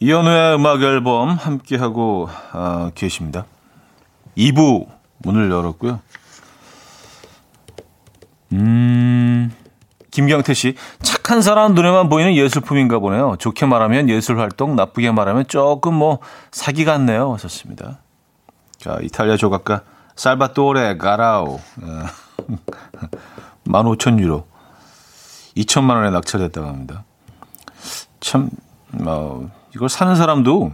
이현우의 0.00 0.54
음악 0.54 0.80
앨범 0.80 1.28
함께하고 1.32 2.30
어, 2.54 2.90
계십니다. 2.94 3.44
2부 4.38 4.86
문을 5.18 5.50
열었고요. 5.50 6.00
음, 8.52 9.52
김경태 10.10 10.54
씨, 10.54 10.76
착한 11.02 11.42
사람 11.42 11.74
눈에만 11.74 12.08
보이는 12.08 12.34
예술품인가 12.34 13.00
보네요. 13.00 13.36
좋게 13.38 13.66
말하면 13.66 14.08
예술 14.08 14.38
활동, 14.38 14.76
나쁘게 14.76 15.10
말하면 15.10 15.46
조금 15.46 15.92
뭐 15.92 16.20
사기 16.50 16.86
같네요. 16.86 17.34
하셨습니다. 17.34 17.98
자, 18.78 18.98
이탈리아 19.02 19.36
조각가 19.36 19.82
살바토레 20.16 20.96
가라오. 20.96 21.60
15,000유로. 23.66 24.53
2천만 25.56 25.96
원에 25.96 26.10
낙찰됐다고 26.10 26.66
합니다. 26.66 27.04
참, 28.20 28.50
어, 29.04 29.50
이걸 29.74 29.88
사는 29.88 30.14
사람도 30.16 30.72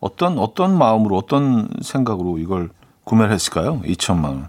어떤, 0.00 0.38
어떤 0.38 0.76
마음으로, 0.76 1.16
어떤 1.16 1.68
생각으로 1.82 2.38
이걸 2.38 2.70
구매를 3.04 3.32
했을까요? 3.32 3.80
2천만 3.82 4.24
원. 4.24 4.48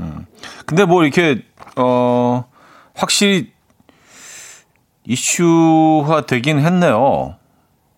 음. 0.00 0.26
근데 0.66 0.84
뭐 0.84 1.04
이렇게, 1.04 1.44
어, 1.76 2.44
확실히 2.94 3.52
이슈화 5.04 6.22
되긴 6.26 6.58
했네요. 6.58 7.36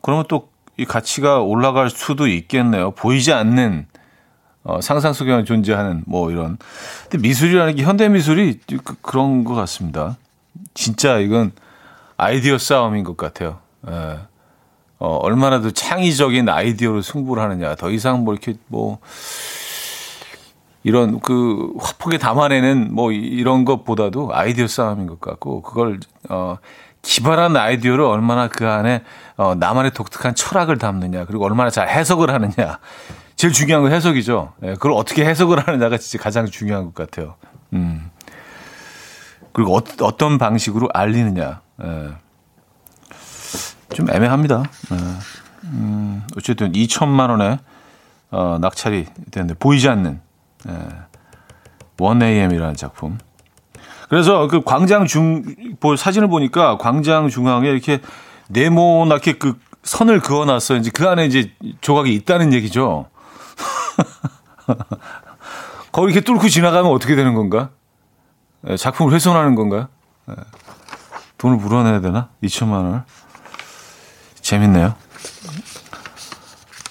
그러면 0.03 0.25
또 0.29 0.57
이 0.79 0.85
가치가 0.85 1.41
올라갈 1.41 1.89
수도 1.89 2.27
있겠네요. 2.27 2.91
보이지 2.93 3.33
않는 3.33 3.87
어, 4.63 4.81
상상 4.81 5.13
속에만 5.13 5.45
존재하는 5.45 6.03
뭐 6.07 6.31
이런. 6.31 6.59
근데 7.09 7.19
미술이라는 7.27 7.77
게 7.77 7.83
현대 7.83 8.09
미술이 8.09 8.61
그, 8.85 9.17
런 9.17 9.45
것 9.45 9.55
같습니다. 9.55 10.17
진짜 10.75 11.19
이건 11.19 11.53
아이디어 12.17 12.59
싸움인 12.59 13.05
것 13.05 13.17
같아요. 13.17 13.59
예. 13.89 14.19
어, 14.99 15.17
얼마나 15.17 15.61
더 15.61 15.71
창의적인 15.71 16.49
아이디어로 16.49 17.03
승부를 17.03 17.43
하느냐. 17.43 17.75
더 17.75 17.91
이상 17.91 18.25
뭐 18.25 18.33
이렇게 18.35 18.55
뭐 18.69 18.99
이런 20.83 21.21
그 21.21 21.73
화폭에 21.79 22.17
담아내는 22.17 22.95
뭐 22.95 23.13
이런 23.13 23.65
것보다도 23.65 24.31
아이디어 24.33 24.67
싸움인 24.67 25.07
것 25.07 25.21
같고 25.21 25.63
그걸 25.63 25.99
어 26.29 26.59
기발한 27.03 27.57
아이디어를 27.57 28.05
얼마나 28.05 28.49
그 28.49 28.69
안에 28.69 29.03
어 29.37 29.55
나만의 29.57 29.93
독특한 29.93 30.35
철학을 30.35 30.79
담느냐 30.79 31.25
그리고 31.25 31.45
얼마나 31.45 31.71
잘 31.71 31.89
해석을 31.89 32.31
하느냐 32.31 32.79
제일 33.35 33.53
중요한 33.53 33.83
건 33.83 33.93
해석이죠. 33.93 34.55
예, 34.63 34.73
그걸 34.75 34.93
어떻게 34.93 35.25
해석을 35.27 35.67
하느냐가 35.67 35.99
진짜 35.99 36.23
가장 36.23 36.47
중요한 36.47 36.87
것 36.87 36.95
같아요. 36.95 37.35
음. 37.75 38.11
그리고 39.57 39.75
어, 39.75 39.83
어떤 40.03 40.37
방식으로 40.37 40.91
알리느냐. 40.93 41.63
예. 41.83 42.09
좀 43.95 44.11
애매합니다. 44.11 44.65
예. 44.93 44.97
음, 45.65 46.23
어쨌든 46.37 46.73
2천만 46.73 47.31
원에 47.31 47.59
어, 48.31 48.59
낙찰이 48.61 49.07
되는데 49.31 49.55
보이지 49.55 49.89
않는 49.89 50.21
예. 50.69 50.73
1AM이라는 51.97 52.77
작품. 52.77 53.17
그래서 54.11 54.47
그 54.47 54.63
광장 54.63 55.07
중, 55.07 55.43
사진을 55.97 56.29
보니까 56.29 56.77
광장 56.77 57.31
중앙에 57.31 57.71
이렇게 57.71 58.01
네모나게 58.49 59.39
그 59.39 59.59
선을 59.85 60.21
그어놨어요. 60.21 60.81
이제 60.81 60.91
그 60.93 61.09
안에 61.09 61.25
이제 61.25 61.51
조각이 61.81 62.13
있다는 62.13 62.53
얘기죠. 62.53 63.07
거기 65.93 66.13
이렇게 66.13 66.21
뚫고 66.21 66.47
지나가면 66.51 66.93
어떻게 66.93 67.17
되는 67.17 67.33
건가? 67.33 67.71
예, 68.69 68.77
작품을 68.77 69.13
훼손하는 69.13 69.55
건가? 69.55 69.89
예. 70.31 70.35
돈을 71.39 71.57
물어내야 71.59 72.01
되나? 72.01 72.29
2천만 72.43 72.73
원. 72.73 73.05
재밌네요. 74.41 74.95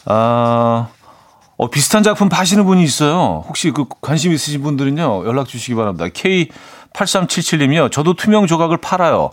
아, 0.06 0.88
어, 1.58 1.70
비슷한 1.70 2.04
작품 2.04 2.30
파시는 2.30 2.66
분이 2.66 2.84
있어요. 2.84 3.44
혹시 3.48 3.72
그 3.72 3.86
관심 4.02 4.32
있으신 4.34 4.62
분들은요, 4.62 5.26
연락 5.26 5.48
주시기 5.48 5.76
바랍니다. 5.76 6.06
K8377님이요. 6.08 7.92
저도 7.92 8.14
투명 8.14 8.46
조각을 8.46 8.78
팔아요. 8.78 9.32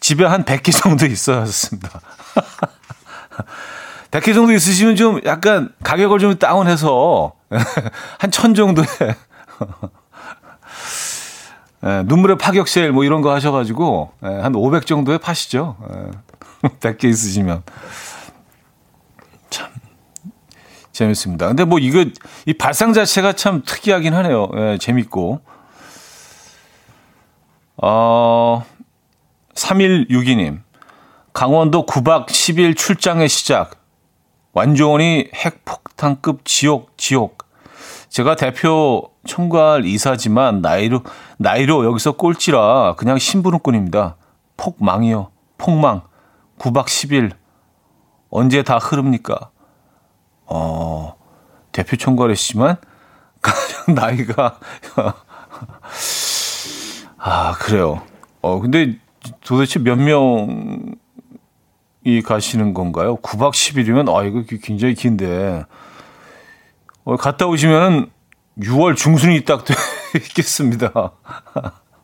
집에 0.00 0.24
한 0.24 0.44
100개 0.44 0.72
정도 0.72 1.06
있어야 1.06 1.40
했습니다. 1.40 2.00
100개 4.10 4.32
정도 4.34 4.52
있으시면 4.52 4.96
좀 4.96 5.20
약간 5.24 5.72
가격을 5.82 6.18
좀 6.18 6.38
다운해서 6.38 7.32
한 8.18 8.30
천 8.30 8.54
정도에 8.54 8.84
예, 11.84 12.02
눈물의 12.04 12.38
파격 12.38 12.68
세일 12.68 12.92
뭐 12.92 13.04
이런 13.04 13.22
거 13.22 13.32
하셔가지고 13.32 14.12
예, 14.22 14.26
한500 14.26 14.86
정도에 14.86 15.18
파시죠. 15.18 15.76
예, 16.64 16.68
100개 16.80 17.04
있으시면. 17.04 17.62
재밌습니다. 20.92 21.48
근데 21.48 21.64
뭐 21.64 21.78
이거 21.78 22.04
이 22.46 22.52
발상 22.52 22.92
자체가 22.92 23.32
참 23.32 23.62
특이하긴 23.64 24.12
하네요. 24.14 24.48
예, 24.56 24.78
재밌고. 24.78 25.40
어, 27.78 28.64
3162님. 29.54 30.60
강원도 31.32 31.86
9박 31.86 32.26
10일 32.26 32.76
출장의 32.76 33.28
시작. 33.30 33.80
완전히 34.52 35.30
핵폭탄급 35.34 36.44
지옥, 36.44 36.96
지옥. 36.98 37.38
제가 38.08 38.36
대표 38.36 39.10
총괄 39.24 39.84
이사지만 39.84 40.60
나이로, 40.60 41.02
나이로 41.38 41.84
여기서 41.84 42.12
꼴찌라 42.12 42.94
그냥 42.96 43.18
심부름꾼입니다. 43.18 44.16
폭망이요. 44.56 45.30
폭망. 45.58 46.02
9박 46.58 46.86
10일. 46.86 47.32
언제 48.30 48.62
다 48.62 48.78
흐릅니까? 48.78 49.50
어, 50.46 51.14
대표 51.72 51.96
총괄이시지만 51.96 52.76
가장 53.40 53.94
나이가 53.94 54.58
아 57.18 57.52
그래요. 57.54 58.02
어 58.40 58.60
근데 58.60 58.98
도대체 59.44 59.78
몇 59.78 59.96
명이 59.96 60.92
가시는 62.24 62.74
건가요? 62.74 63.16
9박 63.16 63.52
10일이면 63.52 64.14
아 64.14 64.24
이거 64.24 64.42
굉장히 64.62 64.94
긴데 64.94 65.64
어, 67.04 67.16
갔다 67.16 67.46
오시면은 67.46 68.10
6월 68.60 68.96
중순이 68.96 69.44
딱 69.44 69.64
되겠습니다. 69.64 70.90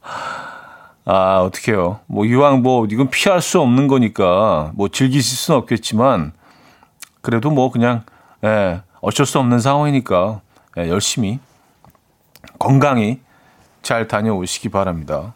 아 1.05 1.41
어떡해요. 1.41 2.01
뭐 2.07 2.25
이왕 2.25 2.63
뭐 2.63 2.87
이건 2.91 3.09
피할 3.09 3.41
수 3.41 3.61
없는 3.61 3.89
거니까 3.89 4.73
뭐 4.75 4.89
즐기실 4.89 5.37
수는 5.37 5.59
없겠지만 5.61 6.33
그래도 7.21 7.51
뭐 7.51 7.71
그냥 7.71 8.03
예, 8.45 8.83
어쩔 9.01 9.25
수 9.25 9.39
없는 9.39 9.61
상황이니까 9.61 10.41
예, 10.79 10.89
열심히 10.89 11.39
건강히 12.59 13.21
잘 13.83 14.09
다녀오시기 14.09 14.69
바랍니다. 14.69 15.35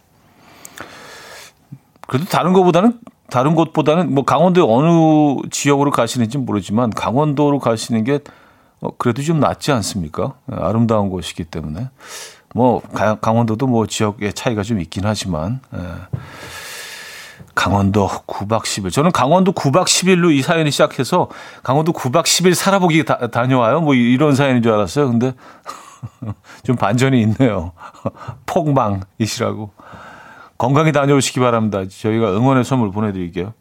그래도 2.06 2.26
다른 2.26 2.52
것보다는 2.52 3.00
다른 3.30 3.54
곳보다는 3.54 4.14
뭐 4.14 4.24
강원도 4.24 4.70
어느 4.70 5.48
지역으로 5.50 5.90
가시는지 5.90 6.36
모르지만 6.36 6.90
강원도로 6.90 7.60
가시는 7.60 8.04
게 8.04 8.18
어, 8.82 8.90
그래도 8.98 9.22
좀 9.22 9.40
낫지 9.40 9.72
않습니까? 9.72 10.34
예, 10.52 10.56
아름다운 10.56 11.08
곳이기 11.08 11.44
때문에 11.44 11.88
뭐 12.54 12.82
강원도도 13.20 13.66
뭐 13.66 13.86
지역의 13.86 14.34
차이가 14.34 14.62
좀 14.62 14.80
있긴 14.80 15.04
하지만 15.06 15.60
예. 15.74 15.78
강원도 17.54 18.08
9박 18.08 18.62
10일. 18.62 18.90
저는 18.90 19.12
강원도 19.12 19.52
9박 19.52 19.84
10일로 19.84 20.32
이 20.32 20.42
사연이 20.42 20.70
시작해서 20.70 21.28
강원도 21.62 21.92
9박 21.92 22.24
10일 22.24 22.54
살아보기 22.54 23.04
다, 23.04 23.28
다녀와요. 23.28 23.82
뭐 23.82 23.94
이런 23.94 24.34
사연인 24.34 24.62
줄 24.62 24.72
알았어요. 24.72 25.08
근데 25.08 25.34
좀 26.64 26.76
반전이 26.76 27.20
있네요. 27.22 27.72
폭망이시라고. 28.46 29.70
건강히 30.56 30.92
다녀오시기 30.92 31.40
바랍니다. 31.40 31.82
저희가 31.86 32.32
응원의 32.32 32.64
선물 32.64 32.90
보내드릴게요. 32.90 33.52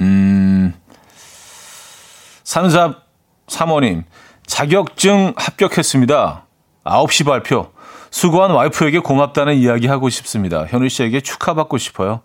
음, 0.00 0.74
산삽 2.44 3.03
사모님, 3.48 4.04
자격증 4.46 5.34
합격했습니다. 5.36 6.44
9시 6.84 7.24
발표. 7.24 7.72
수고한 8.10 8.52
와이프에게 8.52 9.00
고맙다는 9.00 9.54
이야기 9.56 9.86
하고 9.88 10.08
싶습니다. 10.08 10.66
현우 10.66 10.88
씨에게 10.88 11.20
축하받고 11.20 11.78
싶어요. 11.78 12.20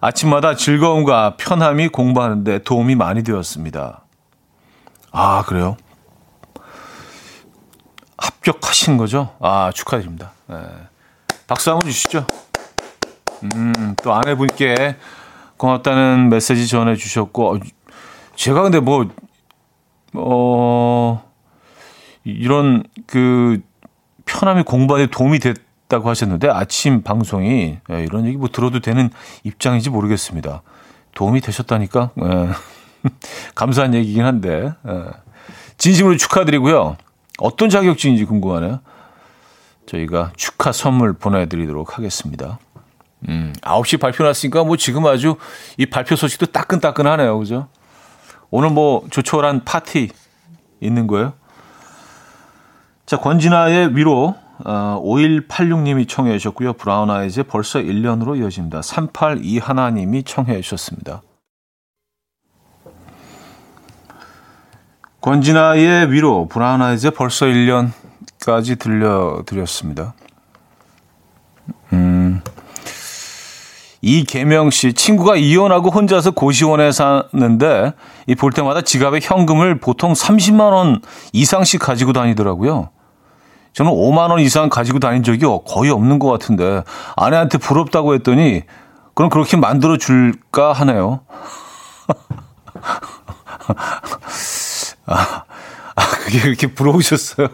아침마다 0.00 0.54
즐거움과 0.54 1.36
편함이 1.36 1.88
공부하는데 1.88 2.60
도움이 2.64 2.94
많이 2.94 3.22
되었습니다. 3.22 4.02
아, 5.12 5.42
그래요? 5.46 5.76
합격하신 8.16 8.96
거죠? 8.96 9.34
아, 9.40 9.70
축하드립니다. 9.74 10.32
네. 10.46 10.56
박수 11.46 11.70
한번 11.70 11.90
주시죠. 11.90 12.26
음, 13.54 13.94
또 14.02 14.12
아내분께 14.12 14.96
고맙다는 15.56 16.28
메시지 16.28 16.66
전해 16.68 16.96
주셨고, 16.96 17.54
어, 17.54 17.60
제가 18.36 18.62
근데 18.62 18.80
뭐, 18.80 19.08
어, 20.14 21.22
이런 22.24 22.84
그 23.06 23.60
편함이 24.24 24.64
데 24.96 25.06
도움이 25.06 25.38
됐다고 25.38 26.08
하셨는데 26.08 26.48
아침 26.48 27.02
방송이 27.02 27.78
예, 27.90 28.02
이런 28.02 28.26
얘기 28.26 28.36
뭐 28.36 28.48
들어도 28.48 28.80
되는 28.80 29.10
입장인지 29.44 29.90
모르겠습니다. 29.90 30.62
도움이 31.14 31.40
되셨다니까 31.40 32.10
예. 32.22 32.48
감사한 33.54 33.94
얘기긴 33.94 34.24
한데 34.24 34.72
예. 34.86 35.04
진심으로 35.78 36.16
축하드리고요. 36.16 36.96
어떤 37.38 37.70
자격증인지 37.70 38.24
궁금하네요. 38.24 38.80
저희가 39.86 40.32
축하 40.36 40.72
선물 40.72 41.14
보내드리도록 41.14 41.96
하겠습니다. 41.96 42.58
음, 43.28 43.52
9시 43.62 44.00
발표 44.00 44.24
났으니까 44.24 44.64
뭐 44.64 44.76
지금 44.76 45.06
아주 45.06 45.36
이 45.76 45.86
발표 45.86 46.14
소식도 46.14 46.46
따끈따끈하네요. 46.46 47.38
그죠? 47.38 47.68
오늘 48.50 48.70
뭐 48.70 49.06
조촐한 49.10 49.64
파티 49.64 50.10
있는 50.80 51.06
거예요? 51.06 51.34
자, 53.06 53.18
권진아의 53.18 53.96
위로 53.96 54.36
어, 54.64 55.00
5186님이 55.04 56.08
청해 56.08 56.36
주셨고요. 56.38 56.72
브라운 56.74 57.10
아이즈의 57.10 57.44
벌써 57.44 57.78
1년으로 57.78 58.38
이어집니다. 58.38 58.82
382 58.82 59.58
하나님이 59.58 60.24
청해 60.24 60.60
주셨습니다. 60.60 61.22
권진아의 65.20 66.10
위로 66.10 66.48
브라운 66.48 66.82
아이즈의 66.82 67.12
벌써 67.12 67.46
1년까지 67.46 68.78
들려드렸습니다. 68.78 70.14
음. 71.92 72.17
이계명 74.00 74.70
씨 74.70 74.92
친구가 74.92 75.36
이혼하고 75.36 75.90
혼자서 75.90 76.32
고시원에 76.32 76.92
사는데 76.92 77.94
이 78.26 78.34
볼 78.34 78.52
때마다 78.52 78.82
지갑에 78.82 79.20
현금을 79.22 79.80
보통 79.80 80.12
30만 80.12 80.72
원 80.72 81.00
이상씩 81.32 81.80
가지고 81.80 82.12
다니더라고요. 82.12 82.90
저는 83.72 83.92
5만 83.92 84.30
원 84.30 84.40
이상 84.40 84.68
가지고 84.68 84.98
다닌 84.98 85.22
적이 85.22 85.46
거의 85.66 85.90
없는 85.90 86.18
것 86.18 86.30
같은데 86.30 86.82
아내한테 87.16 87.58
부럽다고 87.58 88.14
했더니 88.14 88.62
그럼 89.14 89.30
그렇게 89.30 89.56
만들어 89.56 89.96
줄까 89.96 90.72
하네요. 90.72 91.20
아, 95.06 95.42
아, 95.96 96.02
그게 96.24 96.40
그렇게 96.40 96.66
부러우셨어요? 96.68 97.48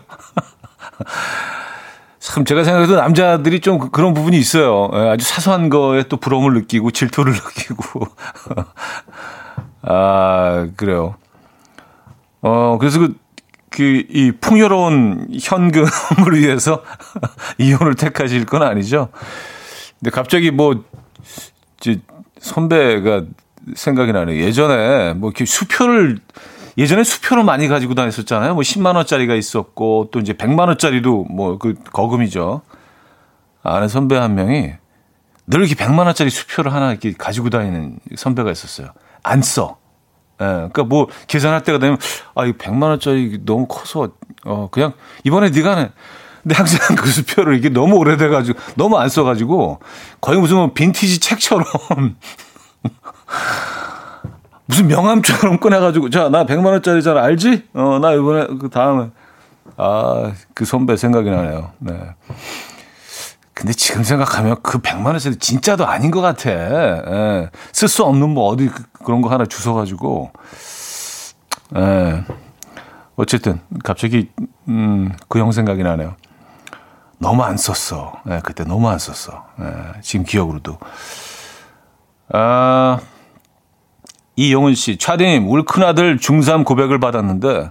참 2.24 2.46
제가 2.46 2.64
생각해도 2.64 2.96
남자들이 2.96 3.60
좀 3.60 3.78
그, 3.78 3.90
그런 3.90 4.14
부분이 4.14 4.38
있어요. 4.38 4.90
예, 4.94 5.10
아주 5.10 5.26
사소한 5.26 5.68
거에 5.68 6.04
또 6.04 6.16
부러움을 6.16 6.54
느끼고 6.54 6.90
질투를 6.90 7.34
느끼고. 7.36 8.06
아, 9.82 10.66
그래요. 10.74 11.16
어, 12.40 12.78
그래서 12.80 12.98
그, 12.98 13.14
그, 13.68 13.82
이 14.08 14.32
풍요로운 14.40 15.28
현금을 15.38 16.32
위해서 16.32 16.82
이혼을 17.58 17.94
택하실 17.94 18.46
건 18.46 18.62
아니죠. 18.62 19.10
근데 20.00 20.10
갑자기 20.10 20.50
뭐, 20.50 20.82
선배가 22.38 23.24
생각이 23.74 24.12
나네요. 24.12 24.42
예전에 24.42 25.12
뭐 25.12 25.28
이렇게 25.28 25.44
수표를 25.44 26.20
예전에 26.76 27.04
수표를 27.04 27.44
많이 27.44 27.68
가지고 27.68 27.94
다녔었잖아요. 27.94 28.54
뭐 28.54 28.62
10만 28.62 28.96
원짜리가 28.96 29.34
있었고 29.34 30.08
또 30.10 30.20
이제 30.20 30.32
100만 30.32 30.68
원짜리도 30.68 31.24
뭐 31.30 31.58
그 31.58 31.74
거금이죠. 31.92 32.62
아는 33.62 33.88
선배 33.88 34.16
한 34.16 34.34
명이 34.34 34.72
늘 35.46 35.60
이렇게 35.60 35.74
100만 35.74 36.06
원짜리 36.06 36.30
수표를 36.30 36.72
하나 36.72 36.90
이렇게 36.90 37.12
가지고 37.12 37.50
다니는 37.50 37.98
선배가 38.16 38.50
있었어요. 38.50 38.88
안 39.22 39.40
써. 39.42 39.78
예, 40.40 40.44
그러니까 40.46 40.82
뭐 40.84 41.06
계산할 41.28 41.62
때가 41.62 41.78
되면 41.78 41.96
아, 42.34 42.44
이 42.44 42.52
100만 42.52 42.82
원짜리 42.82 43.38
너무 43.44 43.66
커서 43.68 44.08
어 44.44 44.68
그냥 44.70 44.92
이번에 45.22 45.50
네가 45.50 45.76
는 45.76 45.90
근데 46.42 46.56
항상 46.56 46.96
그 46.96 47.08
수표를 47.08 47.56
이게 47.56 47.68
너무 47.68 47.96
오래돼 47.96 48.28
가지고 48.28 48.58
너무 48.74 48.98
안 48.98 49.08
써 49.08 49.22
가지고 49.22 49.78
거의 50.20 50.38
무슨 50.40 50.56
뭐 50.56 50.72
빈티지 50.74 51.20
책처럼 51.20 51.64
무슨 54.66 54.86
명함처럼 54.88 55.58
꺼내가지고, 55.60 56.10
자, 56.10 56.28
나 56.28 56.44
100만 56.44 56.66
원짜리잖아. 56.66 57.22
알지? 57.22 57.68
어, 57.74 57.98
나 58.00 58.12
이번에 58.12 58.46
그 58.60 58.68
다음에. 58.70 59.10
아, 59.76 60.32
그 60.54 60.64
선배 60.64 60.96
생각이 60.96 61.28
나네요. 61.30 61.72
네. 61.78 62.14
근데 63.52 63.72
지금 63.72 64.02
생각하면 64.02 64.56
그 64.62 64.78
100만 64.80 65.06
원짜리 65.06 65.36
진짜도 65.36 65.86
아닌 65.86 66.10
것 66.10 66.20
같아. 66.20 66.50
예. 66.50 67.50
쓸수 67.72 68.04
없는 68.04 68.30
뭐 68.30 68.46
어디 68.48 68.68
그, 68.68 69.10
런 69.10 69.20
거 69.22 69.28
하나 69.30 69.44
주워가지고. 69.46 70.30
예. 71.76 72.24
어쨌든, 73.16 73.60
갑자기, 73.84 74.30
음, 74.68 75.12
그 75.28 75.38
형 75.38 75.52
생각이 75.52 75.82
나네요. 75.82 76.16
너무 77.18 77.42
안 77.44 77.56
썼어. 77.56 78.12
예, 78.28 78.40
그때 78.44 78.64
너무 78.64 78.88
안 78.88 78.98
썼어. 78.98 79.44
예, 79.60 80.00
지금 80.02 80.24
기억으로도. 80.26 80.78
아, 82.32 82.98
이용은 84.36 84.74
씨, 84.74 84.96
차디님, 84.96 85.48
우리 85.48 85.62
큰아들 85.64 86.16
중3 86.18 86.64
고백을 86.64 86.98
받았는데, 86.98 87.70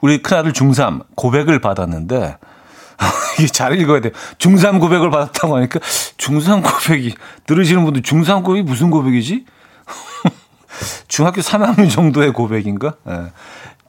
우리 0.00 0.22
큰아들 0.22 0.52
중3 0.52 1.04
고백을 1.14 1.60
받았는데, 1.60 2.38
이게 3.38 3.46
잘 3.48 3.78
읽어야 3.78 4.00
돼. 4.00 4.10
중3 4.38 4.80
고백을 4.80 5.10
받았다고 5.10 5.56
하니까, 5.56 5.78
중3 6.16 6.62
고백이, 6.62 7.14
들으시는 7.46 7.84
분들 7.84 8.02
중3 8.02 8.44
고백이 8.44 8.62
무슨 8.62 8.90
고백이지? 8.90 9.44
중학교 11.08 11.40
3학년 11.40 11.90
정도의 11.90 12.32
고백인가? 12.32 12.94
네. 13.04 13.32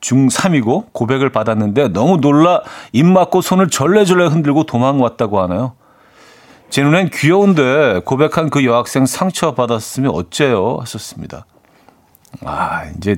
중3이고 0.01 0.93
고백을 0.93 1.29
받았는데 1.29 1.89
너무 1.89 2.17
놀라 2.17 2.61
입 2.93 3.05
막고 3.05 3.41
손을 3.41 3.69
절레절레 3.69 4.27
흔들고 4.27 4.63
도망왔다고 4.63 5.41
하나요? 5.41 5.73
제 6.69 6.83
눈엔 6.83 7.09
귀여운데 7.09 8.01
고백한 8.05 8.49
그 8.49 8.63
여학생 8.63 9.05
상처받았으면 9.05 10.11
어째요? 10.11 10.77
하셨습니다. 10.79 11.45
아, 12.45 12.85
이제, 12.97 13.17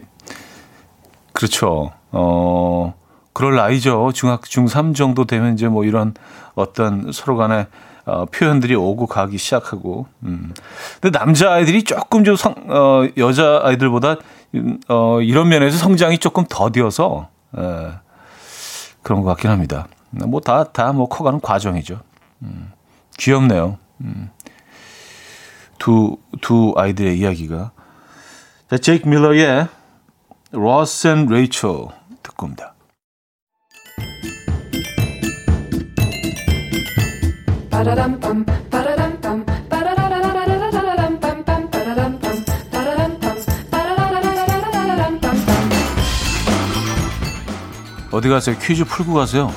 그렇죠. 1.34 1.92
어, 2.12 2.94
그럴 3.34 3.56
나이죠. 3.56 4.12
중학, 4.14 4.42
중3 4.42 4.96
정도 4.96 5.26
되면 5.26 5.54
이제 5.54 5.68
뭐 5.68 5.86
이런 5.86 6.14
어떤 6.56 7.12
서로 7.12 7.38
간에 7.38 7.68
어, 8.06 8.26
표현들이 8.26 8.74
오고 8.76 9.06
가기 9.06 9.38
시작하고, 9.38 10.08
음. 10.24 10.54
근데 11.00 11.18
남자 11.18 11.52
아이들이 11.54 11.84
조금 11.84 12.24
좀 12.24 12.36
성, 12.36 12.56
어, 12.68 13.08
여자 13.18 13.62
아이들보다, 13.64 14.16
어, 14.88 15.22
이런 15.22 15.50
면에서 15.50 15.78
성장이 15.78 16.18
조금 16.18 16.44
더디어서, 16.50 17.30
에, 17.58 17.62
그런 19.04 19.22
것 19.22 19.28
같긴 19.30 19.52
합니다. 19.52 19.88
뭐 20.10 20.42
다, 20.42 20.64
다 20.64 20.92
뭐 20.94 21.08
커가는 21.08 21.40
과정이죠. 21.42 22.00
음. 22.42 22.72
귀엽네요. 23.20 23.78
음. 24.02 24.30
두, 25.78 26.18
두 26.42 26.74
아이들의 26.76 27.18
이야기가. 27.20 27.72
자, 28.72 28.78
제이크 28.78 29.06
밀러의 29.06 29.68
Ross 30.54 31.08
and 31.10 31.26
Rachel 31.26 31.88
듣고 32.24 32.46
옵니다. 32.46 32.74
어디 48.14 48.30
가세요? 48.30 48.56
퀴즈 48.58 48.86
풀고 48.86 49.14
가세요. 49.14 49.52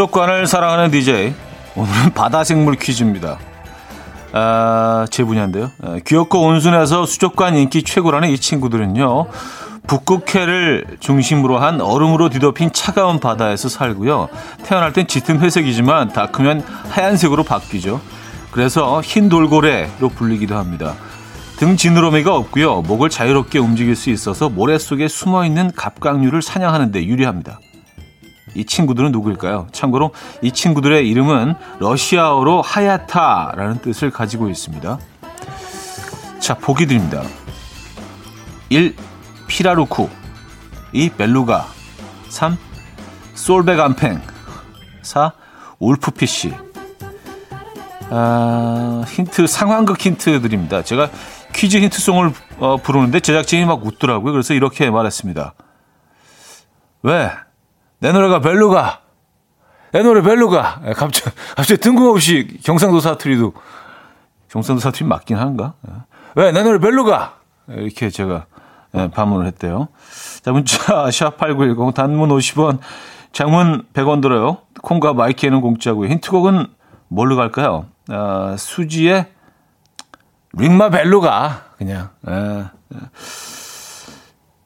수족관을 0.00 0.46
사랑하는 0.46 0.90
DJ. 0.90 1.34
오늘은 1.76 2.12
바다생물 2.14 2.76
퀴즈입니다. 2.76 3.38
아, 4.32 5.06
제 5.10 5.24
분야인데요. 5.24 5.70
아, 5.82 5.98
귀엽고 6.06 6.40
온순해서 6.40 7.04
수족관 7.04 7.56
인기 7.56 7.82
최고라는 7.82 8.30
이 8.30 8.38
친구들은요. 8.38 9.26
북극해를 9.86 10.86
중심으로 11.00 11.58
한 11.58 11.80
얼음으로 11.80 12.30
뒤덮인 12.30 12.72
차가운 12.72 13.20
바다에서 13.20 13.68
살고요. 13.68 14.28
태어날 14.62 14.92
땐 14.92 15.06
짙은 15.06 15.40
회색이지만 15.40 16.12
다 16.12 16.28
크면 16.28 16.60
하얀색으로 16.88 17.42
바뀌죠. 17.42 18.00
그래서 18.52 19.02
흰 19.02 19.28
돌고래로 19.28 20.08
불리기도 20.10 20.56
합니다. 20.56 20.94
등 21.56 21.76
지느러미가 21.76 22.34
없고요. 22.34 22.82
목을 22.82 23.10
자유롭게 23.10 23.58
움직일 23.58 23.96
수 23.96 24.08
있어서 24.08 24.48
모래 24.48 24.78
속에 24.78 25.08
숨어 25.08 25.44
있는 25.44 25.70
갑각류를 25.76 26.40
사냥하는 26.40 26.90
데 26.90 27.04
유리합니다. 27.04 27.58
이 28.54 28.64
친구들은 28.64 29.12
누구일까요? 29.12 29.68
참고로 29.72 30.12
이 30.42 30.52
친구들의 30.52 31.08
이름은 31.08 31.54
러시아어로 31.78 32.62
하야타라는 32.62 33.80
뜻을 33.80 34.10
가지고 34.10 34.48
있습니다. 34.48 34.98
자, 36.40 36.54
보기 36.54 36.86
드립니다. 36.86 37.22
1. 38.70 38.94
피라루쿠 39.46 40.08
2. 40.92 41.10
벨루가 41.10 41.66
3. 42.28 42.56
솔베간팽 43.34 44.20
4. 45.02 45.32
울프피쉬 45.78 46.54
아, 48.10 49.04
힌트, 49.06 49.46
상황극 49.46 50.00
힌트 50.00 50.42
드립니다. 50.42 50.82
제가 50.82 51.10
퀴즈 51.54 51.76
힌트송을 51.78 52.32
어, 52.58 52.76
부르는데 52.76 53.20
제작진이 53.20 53.64
막 53.64 53.84
웃더라고요. 53.84 54.32
그래서 54.32 54.52
이렇게 54.52 54.90
말했습니다. 54.90 55.54
왜? 57.02 57.30
내 58.00 58.12
노래가 58.12 58.40
벨루가. 58.40 59.00
내 59.92 60.02
노래 60.02 60.22
벨루가. 60.22 60.80
예, 60.86 60.92
갑자기, 60.92 61.34
갑자기 61.56 61.80
뜬금없이 61.80 62.58
경상도 62.64 63.00
사투리도, 63.00 63.52
경상도 64.48 64.80
사투리 64.80 65.06
맞긴 65.06 65.36
한가? 65.36 65.74
예. 65.88 65.94
왜? 66.36 66.52
내 66.52 66.62
노래 66.62 66.78
벨루가. 66.78 67.36
예, 67.70 67.82
이렇게 67.82 68.10
제가 68.10 68.46
예, 68.96 69.10
방문을 69.10 69.46
했대요. 69.46 69.88
자, 70.42 70.52
문자 70.52 70.78
샵8910 71.06 71.94
단문 71.94 72.30
50원, 72.30 72.78
장문 73.32 73.84
100원 73.92 74.22
들어요. 74.22 74.58
콩과 74.82 75.12
마이키에는 75.12 75.60
공짜고요. 75.60 76.08
힌트곡은 76.08 76.66
뭘로 77.08 77.36
갈까요? 77.36 77.86
아, 78.08 78.56
수지의 78.58 79.26
링마 80.54 80.90
벨루가 80.90 81.64
그냥. 81.76 82.10
예, 82.28 82.64
예. 82.94 82.98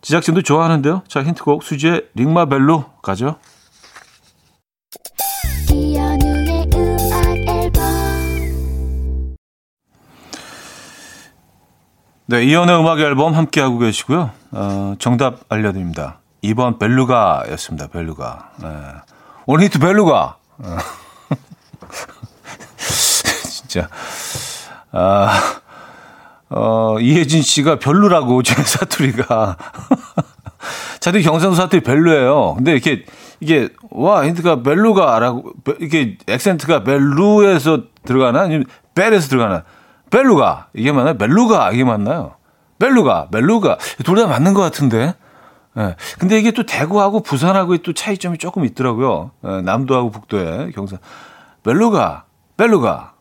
제작진도 0.04 0.42
좋아하는데요. 0.42 1.02
자, 1.08 1.22
힌트곡 1.22 1.62
수지의 1.62 2.08
링마 2.14 2.44
벨루 2.44 2.84
가죠. 3.02 3.36
네, 12.26 12.44
이연의 12.44 12.78
음악 12.80 13.00
앨범 13.00 13.34
함께 13.34 13.62
하고 13.62 13.78
계시고요. 13.78 14.30
어, 14.52 14.94
정답 14.98 15.40
알려드립니다. 15.48 16.20
2번 16.42 16.78
벨루가였습니다. 16.78 17.86
벨루가. 17.86 18.50
네. 18.60 18.68
오늘 19.46 19.64
히트 19.64 19.78
벨루가. 19.78 20.36
어. 20.58 20.76
진짜. 22.76 23.88
아, 24.92 25.60
어, 26.56 26.98
이혜진 27.00 27.42
씨가 27.42 27.78
별로라고, 27.78 28.42
제 28.44 28.54
사투리가. 28.54 29.56
자들 31.00 31.22
경상도 31.22 31.54
사투리 31.56 31.82
별로예요. 31.82 32.54
근데 32.56 32.72
이렇게, 32.72 33.04
이게, 33.40 33.68
와, 33.90 34.24
힌트가 34.26 34.62
벨루가라고, 34.62 35.52
이게 35.80 36.16
액센트가 36.26 36.84
벨루에서 36.84 37.82
들어가나? 38.04 38.42
아니면 38.42 38.64
벨에서 38.94 39.28
들어가나? 39.28 39.64
벨루가 40.10 40.68
이게 40.74 40.92
맞나요? 40.92 41.16
벨루가 41.18 41.72
이게 41.72 41.82
맞나요? 41.84 42.34
벨루가 42.78 43.28
벨루가 43.32 43.78
둘 44.04 44.14
다 44.16 44.26
맞는 44.28 44.54
것 44.54 44.60
같은데. 44.62 45.14
예. 45.76 45.96
근데 46.20 46.38
이게 46.38 46.52
또 46.52 46.64
대구하고 46.64 47.20
부산하고 47.20 47.76
또 47.78 47.92
차이점이 47.92 48.38
조금 48.38 48.64
있더라고요. 48.64 49.32
예, 49.44 49.60
남도하고 49.62 50.10
북도에 50.12 50.70
경상. 50.72 50.98
벨루가 51.64 52.24
벨루가 52.56 53.13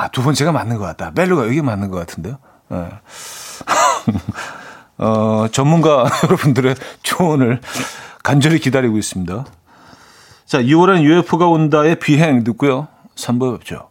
아 0.00 0.08
두 0.08 0.22
번째가 0.22 0.50
맞는 0.52 0.78
것 0.78 0.84
같다. 0.84 1.10
벨루가 1.12 1.44
이게 1.46 1.60
맞는 1.60 1.90
것 1.90 1.98
같은데요. 1.98 2.38
예. 2.72 2.88
어, 4.96 5.46
전문가 5.52 6.08
여러분들의 6.24 6.74
조언을 7.02 7.60
간절히 8.22 8.58
기다리고 8.58 8.96
있습니다. 8.96 9.44
자, 10.46 10.62
2월엔 10.62 11.02
UFO가 11.02 11.46
온다의 11.48 11.96
비행 11.96 12.44
듣고요. 12.44 12.88
3부 13.14 13.58
뵙죠. 13.58 13.90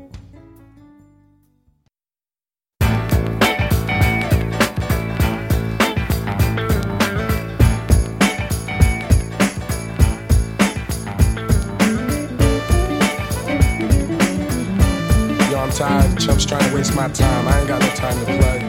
Tired. 15.81 16.19
Chumps 16.19 16.45
trying 16.45 16.67
to 16.69 16.75
waste 16.75 16.95
my 16.95 17.09
time. 17.09 17.47
I 17.47 17.59
ain't 17.59 17.67
got 17.67 17.81
no 17.81 17.89
time 17.95 18.17
to 18.19 18.25
play. 18.25 18.59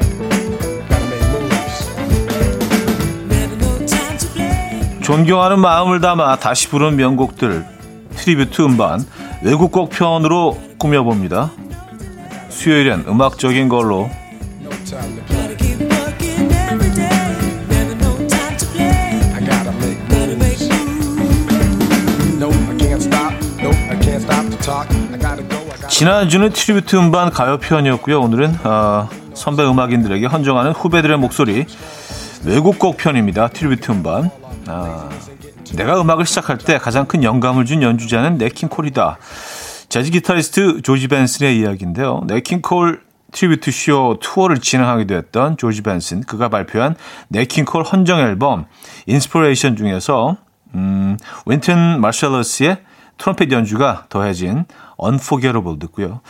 존경하는 5.03 5.59
마음을 5.61 6.01
담아 6.01 6.37
다시 6.37 6.69
부른 6.69 6.97
명곡들 6.97 7.67
tribute 8.17 8.63
음반 8.63 9.05
외국곡 9.43 9.91
편으로 9.91 10.59
꾸며봅니다. 10.79 11.51
수요일엔 12.49 13.05
음악적인 13.09 13.69
걸로 13.69 14.09
지난주는 25.93 26.49
tribute 26.49 26.97
음반 26.97 27.29
가요 27.29 27.59
편이었고요. 27.59 28.19
오늘은 28.19 28.57
어, 28.65 29.11
선배 29.35 29.63
음악인들에게 29.63 30.25
헌정하는 30.25 30.73
후배들의 30.73 31.19
목소리 31.19 31.67
외국곡 32.47 32.97
편입니다. 32.97 33.49
tribute 33.49 33.93
음반. 33.93 34.31
아, 34.69 35.11
내가 35.77 36.01
음악을 36.01 36.25
시작할 36.25 36.57
때 36.57 36.79
가장 36.79 37.05
큰 37.05 37.23
영감을 37.23 37.67
준 37.67 37.83
연주자는 37.83 38.39
냇 38.39 38.60
킹 38.60 38.81
콜이다. 38.81 39.19
재즈 39.91 40.13
기타리스트 40.13 40.81
조지 40.81 41.09
벤슨의 41.09 41.59
이야기인데요. 41.59 42.23
냇 42.27 42.54
킹 42.54 42.82
콜 42.82 43.03
tribute 43.31 43.71
쇼 43.71 44.17
투어를 44.23 44.61
진행하기도 44.61 45.15
했던 45.15 45.59
조지 45.59 45.83
벤슨 45.83 46.23
그가 46.23 46.49
발표한 46.49 46.97
냇 47.29 47.48
킹 47.48 47.68
콜 47.68 47.83
헌정 47.83 48.19
앨범 48.19 48.65
Inspiration 49.07 49.77
중에서 49.77 50.39
음, 50.75 51.19
윈튼 51.45 52.01
마샬러스의 52.01 52.79
트럼펫 53.23 53.53
연주가 53.53 54.05
더해진 54.09 54.65
Unforgettable 54.99 55.79
듣고요. 55.79 56.21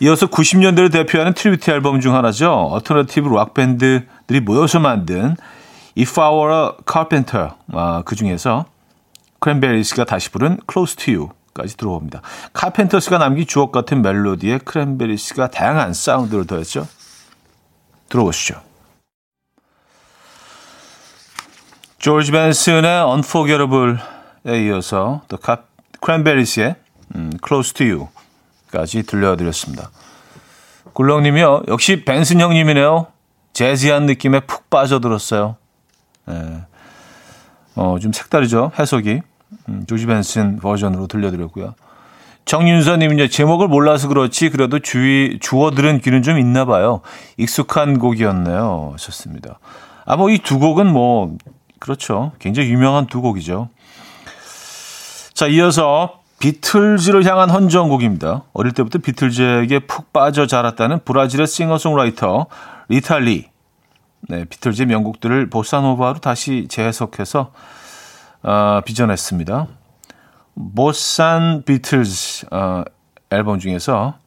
이어서 0.00 0.26
90년대를 0.26 0.90
대표하는 0.90 1.34
tribute 1.34 1.70
앨범 1.70 2.00
중 2.00 2.14
하나죠. 2.14 2.50
alternative 2.50 3.28
rock 3.28 3.52
밴드들이 3.52 4.40
모여서 4.40 4.80
만든 4.80 5.36
If 5.98 6.18
I 6.18 6.32
Were 6.32 6.54
a 6.54 6.70
Carpenter 6.90 7.50
아, 7.72 8.02
그 8.06 8.16
중에서 8.16 8.64
크랜베리스가 9.40 10.04
다시 10.04 10.30
부른 10.30 10.58
Close 10.70 10.96
to 10.96 11.14
You 11.14 11.28
까지 11.52 11.76
들어봅니다. 11.76 12.22
카펜터스가 12.54 13.18
남긴 13.18 13.46
주옥 13.46 13.70
같은 13.70 14.00
멜로디에 14.00 14.58
크랜베리스가 14.58 15.50
다양한 15.50 15.92
사운드를 15.92 16.46
더했죠. 16.46 16.86
들어보시죠. 18.08 18.62
조지 21.98 22.32
벤슨의 22.32 23.04
Unforgettable에 23.04 24.64
이어서 24.66 25.20
또 25.28 25.36
크랜베리스의 26.00 26.76
음, 27.16 27.30
Close 27.46 27.74
to 27.74 28.08
You까지 28.70 29.02
들려드렸습니다. 29.04 29.90
굴렁님이요. 30.92 31.62
역시 31.68 32.04
벤슨 32.04 32.40
형님이네요. 32.40 33.06
재즈한 33.52 34.06
느낌에 34.06 34.40
푹 34.40 34.70
빠져들었어요. 34.70 35.56
네. 36.26 36.62
어, 37.74 37.98
좀 38.00 38.12
색다르죠? 38.12 38.72
해석이. 38.78 39.20
음, 39.68 39.84
조지 39.86 40.06
벤슨 40.06 40.58
버전으로 40.58 41.06
들려드렸고요. 41.06 41.74
정윤서님은요, 42.44 43.28
제목을 43.28 43.68
몰라서 43.68 44.08
그렇지, 44.08 44.48
그래도 44.50 44.78
주위, 44.78 45.38
주워 45.40 45.70
들은 45.70 46.00
귀는 46.00 46.22
좀 46.22 46.38
있나 46.38 46.64
봐요. 46.64 47.00
익숙한 47.36 47.98
곡이었네요. 47.98 48.90
하셨습니다. 48.94 49.58
아, 50.04 50.16
뭐, 50.16 50.30
이 50.30 50.38
두 50.38 50.58
곡은 50.58 50.86
뭐, 50.86 51.36
그렇죠. 51.78 52.32
굉장히 52.38 52.70
유명한 52.70 53.06
두 53.06 53.20
곡이죠. 53.20 53.68
자, 55.40 55.46
이어서 55.46 56.20
비틀즈를 56.38 57.24
향한 57.24 57.48
헌정곡입니다. 57.48 58.42
어릴 58.52 58.72
때부터 58.72 58.98
비틀즈에게 58.98 59.78
푹 59.86 60.12
빠져 60.12 60.46
자랐다는 60.46 61.02
브라질의 61.02 61.46
싱어송라이터 61.46 62.44
리탈리. 62.90 63.48
네, 64.28 64.44
비틀즈의 64.44 64.84
명곡들을 64.88 65.48
보사노바로 65.48 66.18
다시 66.18 66.66
재해석해서 66.68 67.52
어, 68.42 68.80
빚어냈습니다. 68.84 69.66
보산 70.76 71.62
비틀즈 71.64 72.48
어, 72.50 72.84
앨범 73.30 73.58
중에서 73.58 74.18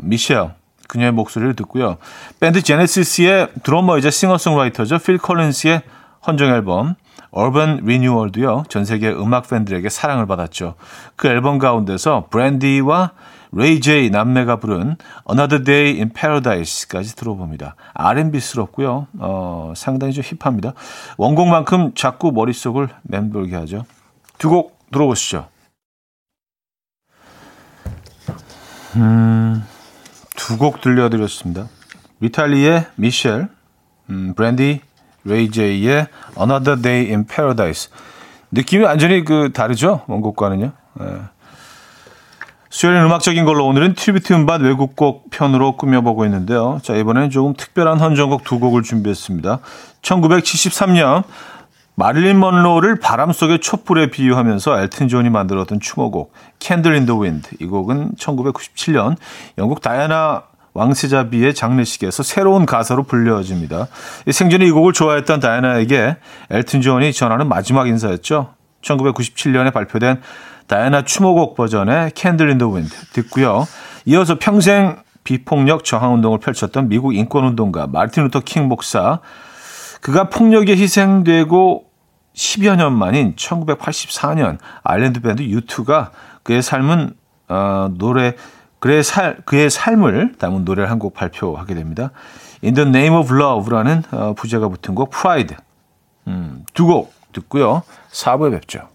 미셸 0.00 0.52
그녀의 0.88 1.12
목소리를 1.12 1.54
듣고요. 1.54 1.98
밴드 2.40 2.60
제네시스의 2.60 3.50
드러머이자 3.62 4.10
싱어송라이터죠. 4.10 4.98
필 4.98 5.18
컬린스의 5.18 5.82
헌정 6.26 6.48
앨범 6.48 6.96
Urban 7.30 7.80
Renewal도요. 7.84 8.64
전 8.68 8.84
세계 8.84 9.10
음악 9.10 9.48
팬들에게 9.48 9.88
사랑을 9.88 10.26
받았죠. 10.26 10.74
그 11.16 11.28
앨범 11.28 11.58
가운데서 11.58 12.28
브랜디와 12.30 13.12
레이 13.52 13.80
제이 13.80 14.10
남매가 14.10 14.56
부른 14.56 14.96
Another 15.30 15.64
Day 15.64 15.94
in 15.96 16.10
Paradise까지 16.12 17.16
들어봅니다. 17.16 17.76
R&B스럽고요. 17.94 19.06
어, 19.18 19.72
상당히 19.76 20.12
좀 20.12 20.24
hip합니다. 20.24 20.72
원곡만큼 21.16 21.92
자꾸 21.94 22.32
머릿속을 22.32 22.88
맴돌게 23.02 23.54
하죠. 23.56 23.84
두 24.38 24.48
곡 24.50 24.76
들어보시죠. 24.92 25.48
음, 28.96 29.64
두 30.36 30.58
곡 30.58 30.80
들려드렸습니다. 30.80 31.68
리타 32.20 32.53
리의 32.53 32.86
미셸, 32.96 33.48
음, 34.10 34.34
브랜디 34.34 34.80
레이 35.26 35.50
제이의 35.50 36.06
Another 36.38 36.80
Day 36.80 37.08
in 37.08 37.26
Paradise. 37.26 37.90
느낌이 38.52 38.84
완전히 38.84 39.24
그 39.24 39.52
다르죠? 39.52 40.02
원곡과는요. 40.06 40.72
네. 40.94 41.06
수요일 42.70 42.96
음악적인 42.96 43.44
걸로 43.44 43.66
오늘은 43.66 43.94
tribute 43.94 44.32
음반 44.34 44.62
외국곡 44.62 45.30
편으로 45.30 45.76
꾸며보고 45.76 46.24
있는데요. 46.26 46.78
자, 46.82 46.94
이번에는 46.94 47.30
조금 47.30 47.54
특별한 47.54 48.00
헌정곡 48.00 48.44
두 48.44 48.58
곡을 48.58 48.82
준비했습니다. 48.82 49.60
1973년 50.02 51.24
마릴린 51.94 52.38
먼로를 52.38 53.00
바람 53.00 53.32
속의 53.32 53.60
촛불에 53.60 54.10
비유하면서 54.10 54.80
엘튼 54.82 55.08
존이 55.08 55.30
만들었던 55.30 55.80
추모곡 55.80 56.32
Candle 56.60 56.94
in 56.94 57.06
the 57.06 57.18
Wind. 57.18 57.48
이 57.58 57.66
곡은 57.66 58.16
1997년 58.18 59.16
영국 59.56 59.80
다이아나 59.80 60.42
왕세자비의 60.76 61.54
장례식에서 61.54 62.22
새로운 62.22 62.66
가사로 62.66 63.04
불려집니다. 63.04 63.88
생전에 64.30 64.66
이 64.66 64.70
곡을 64.70 64.92
좋아했던 64.92 65.40
다이아나에게 65.40 66.16
엘튼 66.50 66.80
존이 66.82 67.12
전하는 67.12 67.48
마지막 67.48 67.88
인사였죠. 67.88 68.54
1997년에 68.82 69.72
발표된 69.72 70.20
다이아나 70.66 71.02
추모곡 71.02 71.56
버전의 71.56 72.12
in 72.24 72.58
the 72.58 72.72
Wind 72.72 72.94
듣고요. 73.12 73.66
이어서 74.04 74.38
평생 74.38 74.96
비폭력 75.24 75.84
저항 75.84 76.14
운동을 76.14 76.38
펼쳤던 76.38 76.88
미국 76.88 77.14
인권 77.14 77.44
운동가 77.44 77.86
마르틴 77.86 78.24
루터 78.24 78.40
킹 78.40 78.68
목사 78.68 79.20
그가 80.00 80.28
폭력에 80.28 80.76
희생되고 80.76 81.84
10여 82.34 82.76
년 82.76 82.92
만인 82.92 83.34
1984년 83.34 84.58
아일랜드 84.84 85.20
밴드 85.20 85.42
U2가 85.42 86.10
그의 86.42 86.62
삶은 86.62 87.14
어, 87.48 87.88
노래 87.96 88.34
그의 88.86 89.02
살 89.02 89.36
그의 89.44 89.68
삶을 89.68 90.34
담은 90.38 90.64
노래를 90.64 90.88
한 90.90 90.98
곡 90.98 91.12
발표하게 91.14 91.74
됩니다. 91.74 92.10
In 92.64 92.74
the 92.74 92.88
Name 92.88 93.16
of 93.16 93.34
Love라는 93.34 94.02
어, 94.12 94.32
부제가 94.34 94.68
붙은 94.68 94.94
곡 94.94 95.10
Pride 95.10 95.56
음, 96.28 96.64
두 96.72 96.86
곡 96.86 97.12
듣고요. 97.32 97.82
4부에 98.12 98.50
뵙죠. 98.52 98.88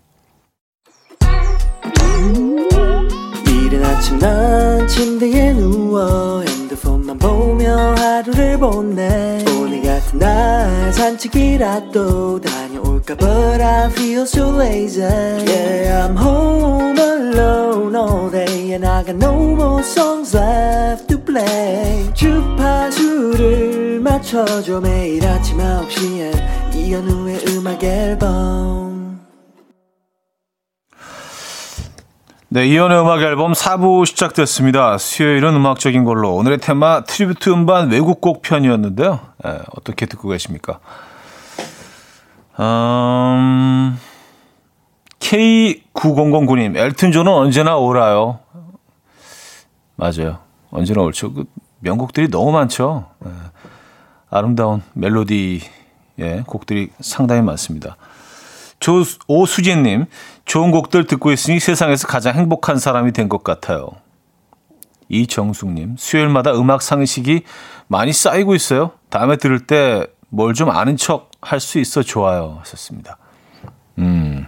이른 3.48 3.86
아침 3.86 4.18
난 4.20 4.88
침대에 4.88 5.54
누워 5.54 6.42
핸드폰만 6.42 7.18
보며 7.20 7.76
하루를 7.98 8.58
보내 8.58 9.44
오늘 9.60 9.82
같은 9.84 10.20
날 10.20 10.92
산책이라도 10.94 12.42
다녀 12.42 12.82
올까 13.02 13.16
But 13.18 13.62
I 13.62 13.90
feel 13.90 14.24
so 14.24 14.50
lazy 14.58 15.02
Yeah 15.02 16.08
I'm 16.08 16.16
home 16.16 16.98
alone 16.98 17.96
all 17.96 18.30
day 18.30 18.74
And 18.74 18.88
I 18.88 19.04
got 19.04 19.16
no 19.16 19.34
more 19.34 19.82
songs 19.84 20.36
left 20.36 21.08
to 21.08 21.18
play 21.20 22.14
주파수를 22.14 24.00
맞춰줘 24.00 24.80
매일 24.80 25.26
아침 25.26 25.58
9시에 25.58 26.76
이현우의 26.76 27.46
음악 27.50 27.84
앨범 27.84 28.92
네, 32.54 32.68
이현우의 32.68 33.00
음악 33.00 33.22
앨범 33.22 33.54
4부 33.54 34.06
시작됐습니다. 34.06 34.98
수요일은 34.98 35.56
음악적인 35.56 36.04
걸로 36.04 36.36
오늘의 36.36 36.58
테마 36.58 37.06
tribute 37.06 37.50
음반 37.50 37.90
외국곡 37.90 38.42
편이었는데요. 38.42 39.22
네, 39.46 39.60
어떻게 39.74 40.06
듣고 40.06 40.28
계십니까? 40.28 40.82
음, 42.62 43.98
K9009님, 45.20 46.78
엘튼 46.78 47.12
존은 47.12 47.32
언제나 47.32 47.76
옳아요. 47.78 48.40
맞아요. 49.96 50.40
언제나 50.70 51.02
옳죠. 51.02 51.34
그 51.34 51.46
명곡들이 51.80 52.30
너무 52.30 52.52
많죠. 52.52 53.08
네, 53.20 53.32
아름다운 54.30 54.84
멜로디의 54.94 56.44
곡들이 56.46 56.90
상당히 57.00 57.42
많습니다. 57.42 57.98
조, 58.80 59.04
오수진님, 59.28 60.06
좋은 60.46 60.72
곡들 60.72 61.06
듣고 61.08 61.32
있으니 61.32 61.60
세상에서 61.60 62.08
가장 62.08 62.36
행복한 62.36 62.78
사람이 62.78 63.12
된 63.12 63.28
것 63.28 63.44
같아요. 63.44 63.90
이정숙님, 65.10 65.96
수요일마다 65.98 66.54
음악 66.54 66.82
상식이 66.82 67.44
많이 67.88 68.14
쌓이고 68.14 68.56
있어요. 68.56 68.92
다음에 69.10 69.36
들을 69.36 69.60
때 69.68 70.08
뭘 70.32 70.54
좀 70.54 70.70
아는 70.70 70.98
척 70.98 71.30
할 71.42 71.60
수 71.60 71.80
있어 71.80 72.04
좋아요. 72.04 72.58
하셨습니다. 72.62 73.18
음. 73.98 74.48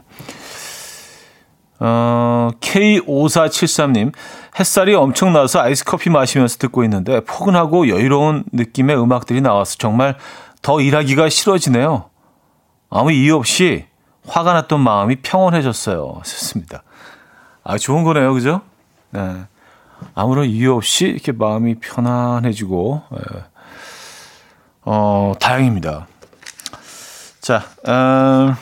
어, 1.80 2.50
K5473님, 2.62 4.14
햇살이 4.60 4.94
엄청 4.96 5.34
나서 5.34 5.60
아이스 5.60 5.84
커피 5.84 6.10
마시면서 6.10 6.58
듣고 6.58 6.84
있는데 6.86 7.20
포근하고 7.22 7.90
여유로운 7.90 8.46
느낌의 8.54 8.98
음악들이 8.98 9.42
나와서 9.42 9.76
정말 9.78 10.16
더 10.62 10.80
일하기가 10.80 11.30
싫어지네요. 11.30 12.10
아무 12.90 13.12
이유 13.12 13.36
없이 13.36 13.86
화가 14.28 14.54
났던 14.54 14.80
마음이 14.80 15.18
평온해졌어요. 15.18 16.22
좋습니다. 16.24 16.84
아, 17.64 17.78
좋은 17.78 18.04
거네요. 18.04 18.34
그죠? 18.34 18.62
네. 19.10 19.44
아무런 20.16 20.46
이유 20.46 20.74
없이 20.76 21.06
이렇게 21.06 21.32
마음이 21.32 21.76
편안해지고, 21.80 23.02
네. 23.12 23.18
어, 24.86 25.34
다행입니다. 25.40 26.08
자, 27.42 27.64
음, 27.88 28.54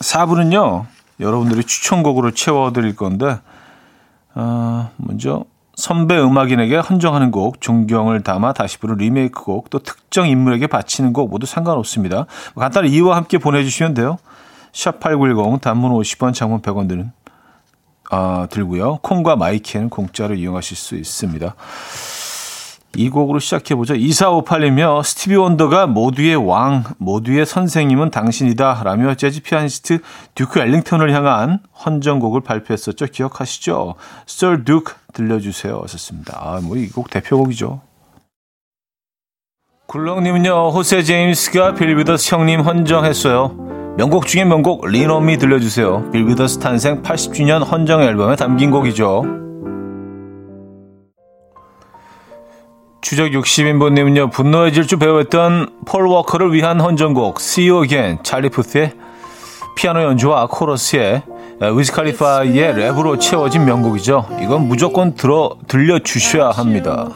4부는요, 0.00 0.86
여러분들이 1.20 1.64
추천곡으로 1.64 2.32
채워드릴 2.32 2.96
건데, 2.96 3.38
어, 4.34 4.90
먼저 4.96 5.44
선배 5.76 6.18
음악인에게 6.18 6.76
헌정하는 6.76 7.30
곡, 7.30 7.60
존경을 7.60 8.22
담아 8.22 8.52
다시 8.52 8.78
부른 8.78 8.96
리메이크 8.96 9.42
곡, 9.42 9.70
또 9.70 9.78
특정 9.78 10.28
인물에게 10.28 10.66
바치는 10.66 11.12
곡 11.12 11.30
모두 11.30 11.46
상관없습니다. 11.46 12.26
간단한 12.54 12.90
이유와 12.90 13.16
함께 13.16 13.38
보내주시면 13.38 13.94
돼요. 13.94 14.18
샵8910 14.72 15.60
단문 15.60 15.92
50원, 15.92 16.34
장문 16.34 16.62
100원 16.62 16.88
드는 16.88 17.12
아, 18.10 18.46
들고요. 18.50 18.98
콩과 18.98 19.36
마이케이는 19.36 19.88
공짜로 19.88 20.34
이용하실 20.34 20.76
수 20.76 20.96
있습니다. 20.96 21.54
이 22.96 23.08
곡으로 23.08 23.38
시작해보죠. 23.38 23.94
2458님이 23.94 25.02
스티비 25.02 25.36
원더가 25.36 25.86
모두의 25.86 26.36
왕, 26.36 26.84
모두의 26.98 27.46
선생님은 27.46 28.10
당신이다 28.10 28.82
라며 28.84 29.14
재즈 29.14 29.42
피아니스트 29.42 30.00
듀크 30.34 30.60
엘링턴을 30.60 31.12
향한 31.14 31.60
헌정곡을 31.84 32.42
발표했었죠. 32.42 33.06
기억하시죠? 33.06 33.94
Sir 34.28 34.64
Duke 34.64 34.94
들려주세요. 35.14 35.80
하셨습니다. 35.82 36.38
아, 36.40 36.60
뭐 36.62 36.76
이 36.76 36.88
곡 36.90 37.08
대표곡이죠. 37.10 37.80
굴렁님은요, 39.86 40.70
호세 40.70 41.02
제임스가 41.02 41.74
빌 41.74 41.90
위더스 41.90 42.34
형님 42.34 42.60
헌정했어요. 42.60 43.94
명곡 43.98 44.26
중에 44.26 44.44
명곡 44.44 44.86
Lean 44.86 45.11
On 45.11 45.24
Me 45.24 45.36
들려주세요. 45.36 46.10
빌 46.12 46.25
위더스 46.25 46.60
탄생 46.60 47.02
80주년 47.02 47.66
헌정 47.70 48.00
앨범에 48.02 48.36
담긴 48.36 48.70
곡이죠. 48.70 49.51
추적 53.02 53.30
60인분님은요, 53.30 54.30
분노의 54.30 54.72
질주 54.72 54.96
배우했던 54.96 55.80
폴 55.84 56.06
워커를 56.06 56.52
위한 56.52 56.80
헌정곡, 56.80 57.40
See 57.40 57.68
You 57.68 57.82
Again, 57.82 58.18
찰리 58.22 58.48
푸스의 58.48 58.92
피아노 59.76 60.02
연주와 60.04 60.46
코러스의 60.46 61.24
위즈 61.60 62.01
칼리파의 62.01 62.74
랩으로 62.74 63.20
채워진 63.20 63.64
명곡이죠. 63.64 64.38
이건 64.40 64.68
무조건 64.68 65.14
들어, 65.14 65.56
들려 65.66 65.98
주셔야 65.98 66.50
합니다. 66.50 67.08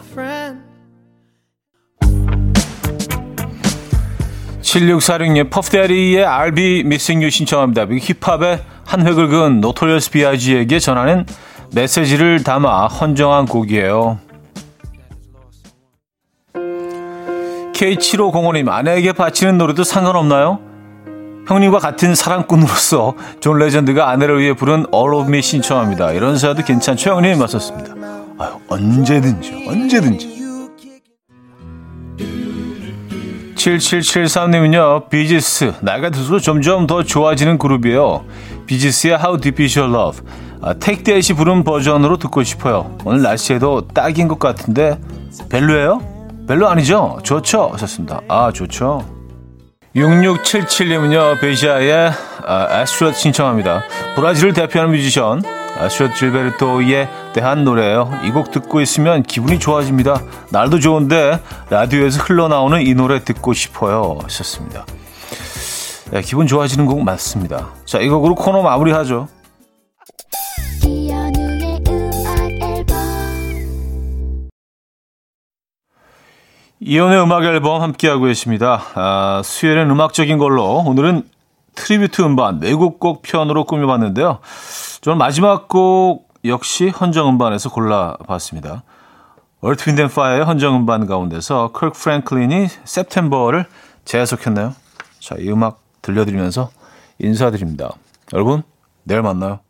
7646님, 4.60 5.50
퍼프 5.50 5.86
대디의 5.86 6.26
Be 6.54 6.80
Missing 6.80 7.22
You 7.22 7.30
신청합니다. 7.30 7.86
힙합의 7.86 8.60
한 8.84 9.06
획을 9.06 9.28
그은 9.28 9.60
노토리어스 9.60 10.10
B.I.G.에게 10.10 10.80
전하는 10.80 11.24
메시지를 11.72 12.42
담아 12.42 12.88
헌정한 12.88 13.46
곡이에요. 13.46 14.25
K7505님, 17.76 18.70
아내에게 18.70 19.12
바치는 19.12 19.58
노래도 19.58 19.84
상관없나요? 19.84 20.60
형님과 21.46 21.78
같은 21.78 22.14
사랑꾼으로서 22.14 23.14
존 23.40 23.58
레전드가 23.58 24.08
아내를 24.08 24.40
위해 24.40 24.54
부른 24.54 24.86
All 24.94 25.14
of 25.14 25.28
Me 25.28 25.42
신청합니다. 25.42 26.12
이런 26.12 26.38
사연도 26.38 26.64
괜찮죠? 26.64 27.10
형님 27.10 27.38
하셨습니다. 27.38 27.94
아유, 28.38 28.52
언제든지, 28.68 29.66
언제든지. 29.68 30.36
7773님은요, 33.56 35.10
비지스, 35.10 35.74
나이가 35.82 36.08
들수록 36.08 36.40
점점 36.40 36.86
더 36.86 37.02
좋아지는 37.02 37.58
그룹이에요. 37.58 38.24
비지스의 38.66 39.18
How 39.18 39.38
Deep 39.38 39.62
Is 39.62 39.78
Your 39.78 39.94
Love. 39.94 40.26
아, 40.62 40.72
테이크 40.72 41.06
댓이 41.06 41.34
부른 41.34 41.62
버전으로 41.62 42.16
듣고 42.16 42.42
싶어요. 42.42 42.96
오늘 43.04 43.20
날씨에도 43.20 43.88
딱인 43.88 44.28
것 44.28 44.38
같은데, 44.38 44.98
별로예요? 45.50 46.15
별로 46.46 46.68
아니죠? 46.68 47.18
좋죠? 47.22 47.70
하셨습니다. 47.72 48.20
아, 48.28 48.52
좋죠. 48.52 49.04
6677님은요, 49.94 51.40
바시아의 51.40 52.12
아, 52.46 52.66
아스트루드 52.70 53.14
신청합니다. 53.16 53.82
브라질을 54.14 54.52
대표하는 54.52 54.92
뮤지션, 54.94 55.42
아스트루드 55.78 56.14
질베르토의 56.14 57.08
대한 57.32 57.64
노래예요. 57.64 58.10
이 58.24 58.30
곡 58.30 58.50
듣고 58.50 58.80
있으면 58.80 59.22
기분이 59.22 59.58
좋아집니다. 59.58 60.22
날도 60.50 60.80
좋은데 60.80 61.40
라디오에서 61.70 62.22
흘러나오는 62.22 62.80
이 62.82 62.94
노래 62.94 63.24
듣고 63.24 63.52
싶어요. 63.54 64.18
하셨습니다. 64.22 64.84
네, 66.12 66.20
기분 66.22 66.46
좋아지는 66.46 66.86
곡 66.86 67.02
맞습니다. 67.02 67.70
자, 67.86 67.98
이 67.98 68.08
곡으로 68.08 68.34
코너 68.34 68.62
마무리하죠. 68.62 69.28
이현우의 76.80 77.22
음악 77.22 77.44
앨범 77.44 77.80
함께하고 77.80 78.24
계십니다. 78.24 78.82
아, 78.94 79.40
수요일은 79.42 79.90
음악적인 79.90 80.36
걸로 80.36 80.80
오늘은 80.86 81.22
tribute 81.74 82.20
음반 82.22 82.60
외국 82.60 83.00
곡 83.00 83.22
편으로 83.22 83.64
꾸며봤는데요. 83.64 84.40
저는 85.00 85.16
마지막 85.16 85.68
곡 85.68 86.28
역시 86.44 86.88
헌정 86.88 87.30
음반에서 87.30 87.70
골라봤습니다. 87.70 88.82
어스 89.62 89.88
윈드 89.88 90.06
파이어의 90.08 90.44
헌정 90.44 90.76
음반 90.76 91.06
가운데서 91.06 91.72
커크 91.72 91.98
프랭클린이 91.98 92.66
September를 92.84 93.64
재해석했나요? 94.04 94.74
자, 95.18 95.34
이 95.38 95.48
음악 95.50 95.80
들려드리면서 96.02 96.70
인사드립니다. 97.18 97.90
여러분, 98.34 98.62
내일 99.02 99.22
만나요. 99.22 99.60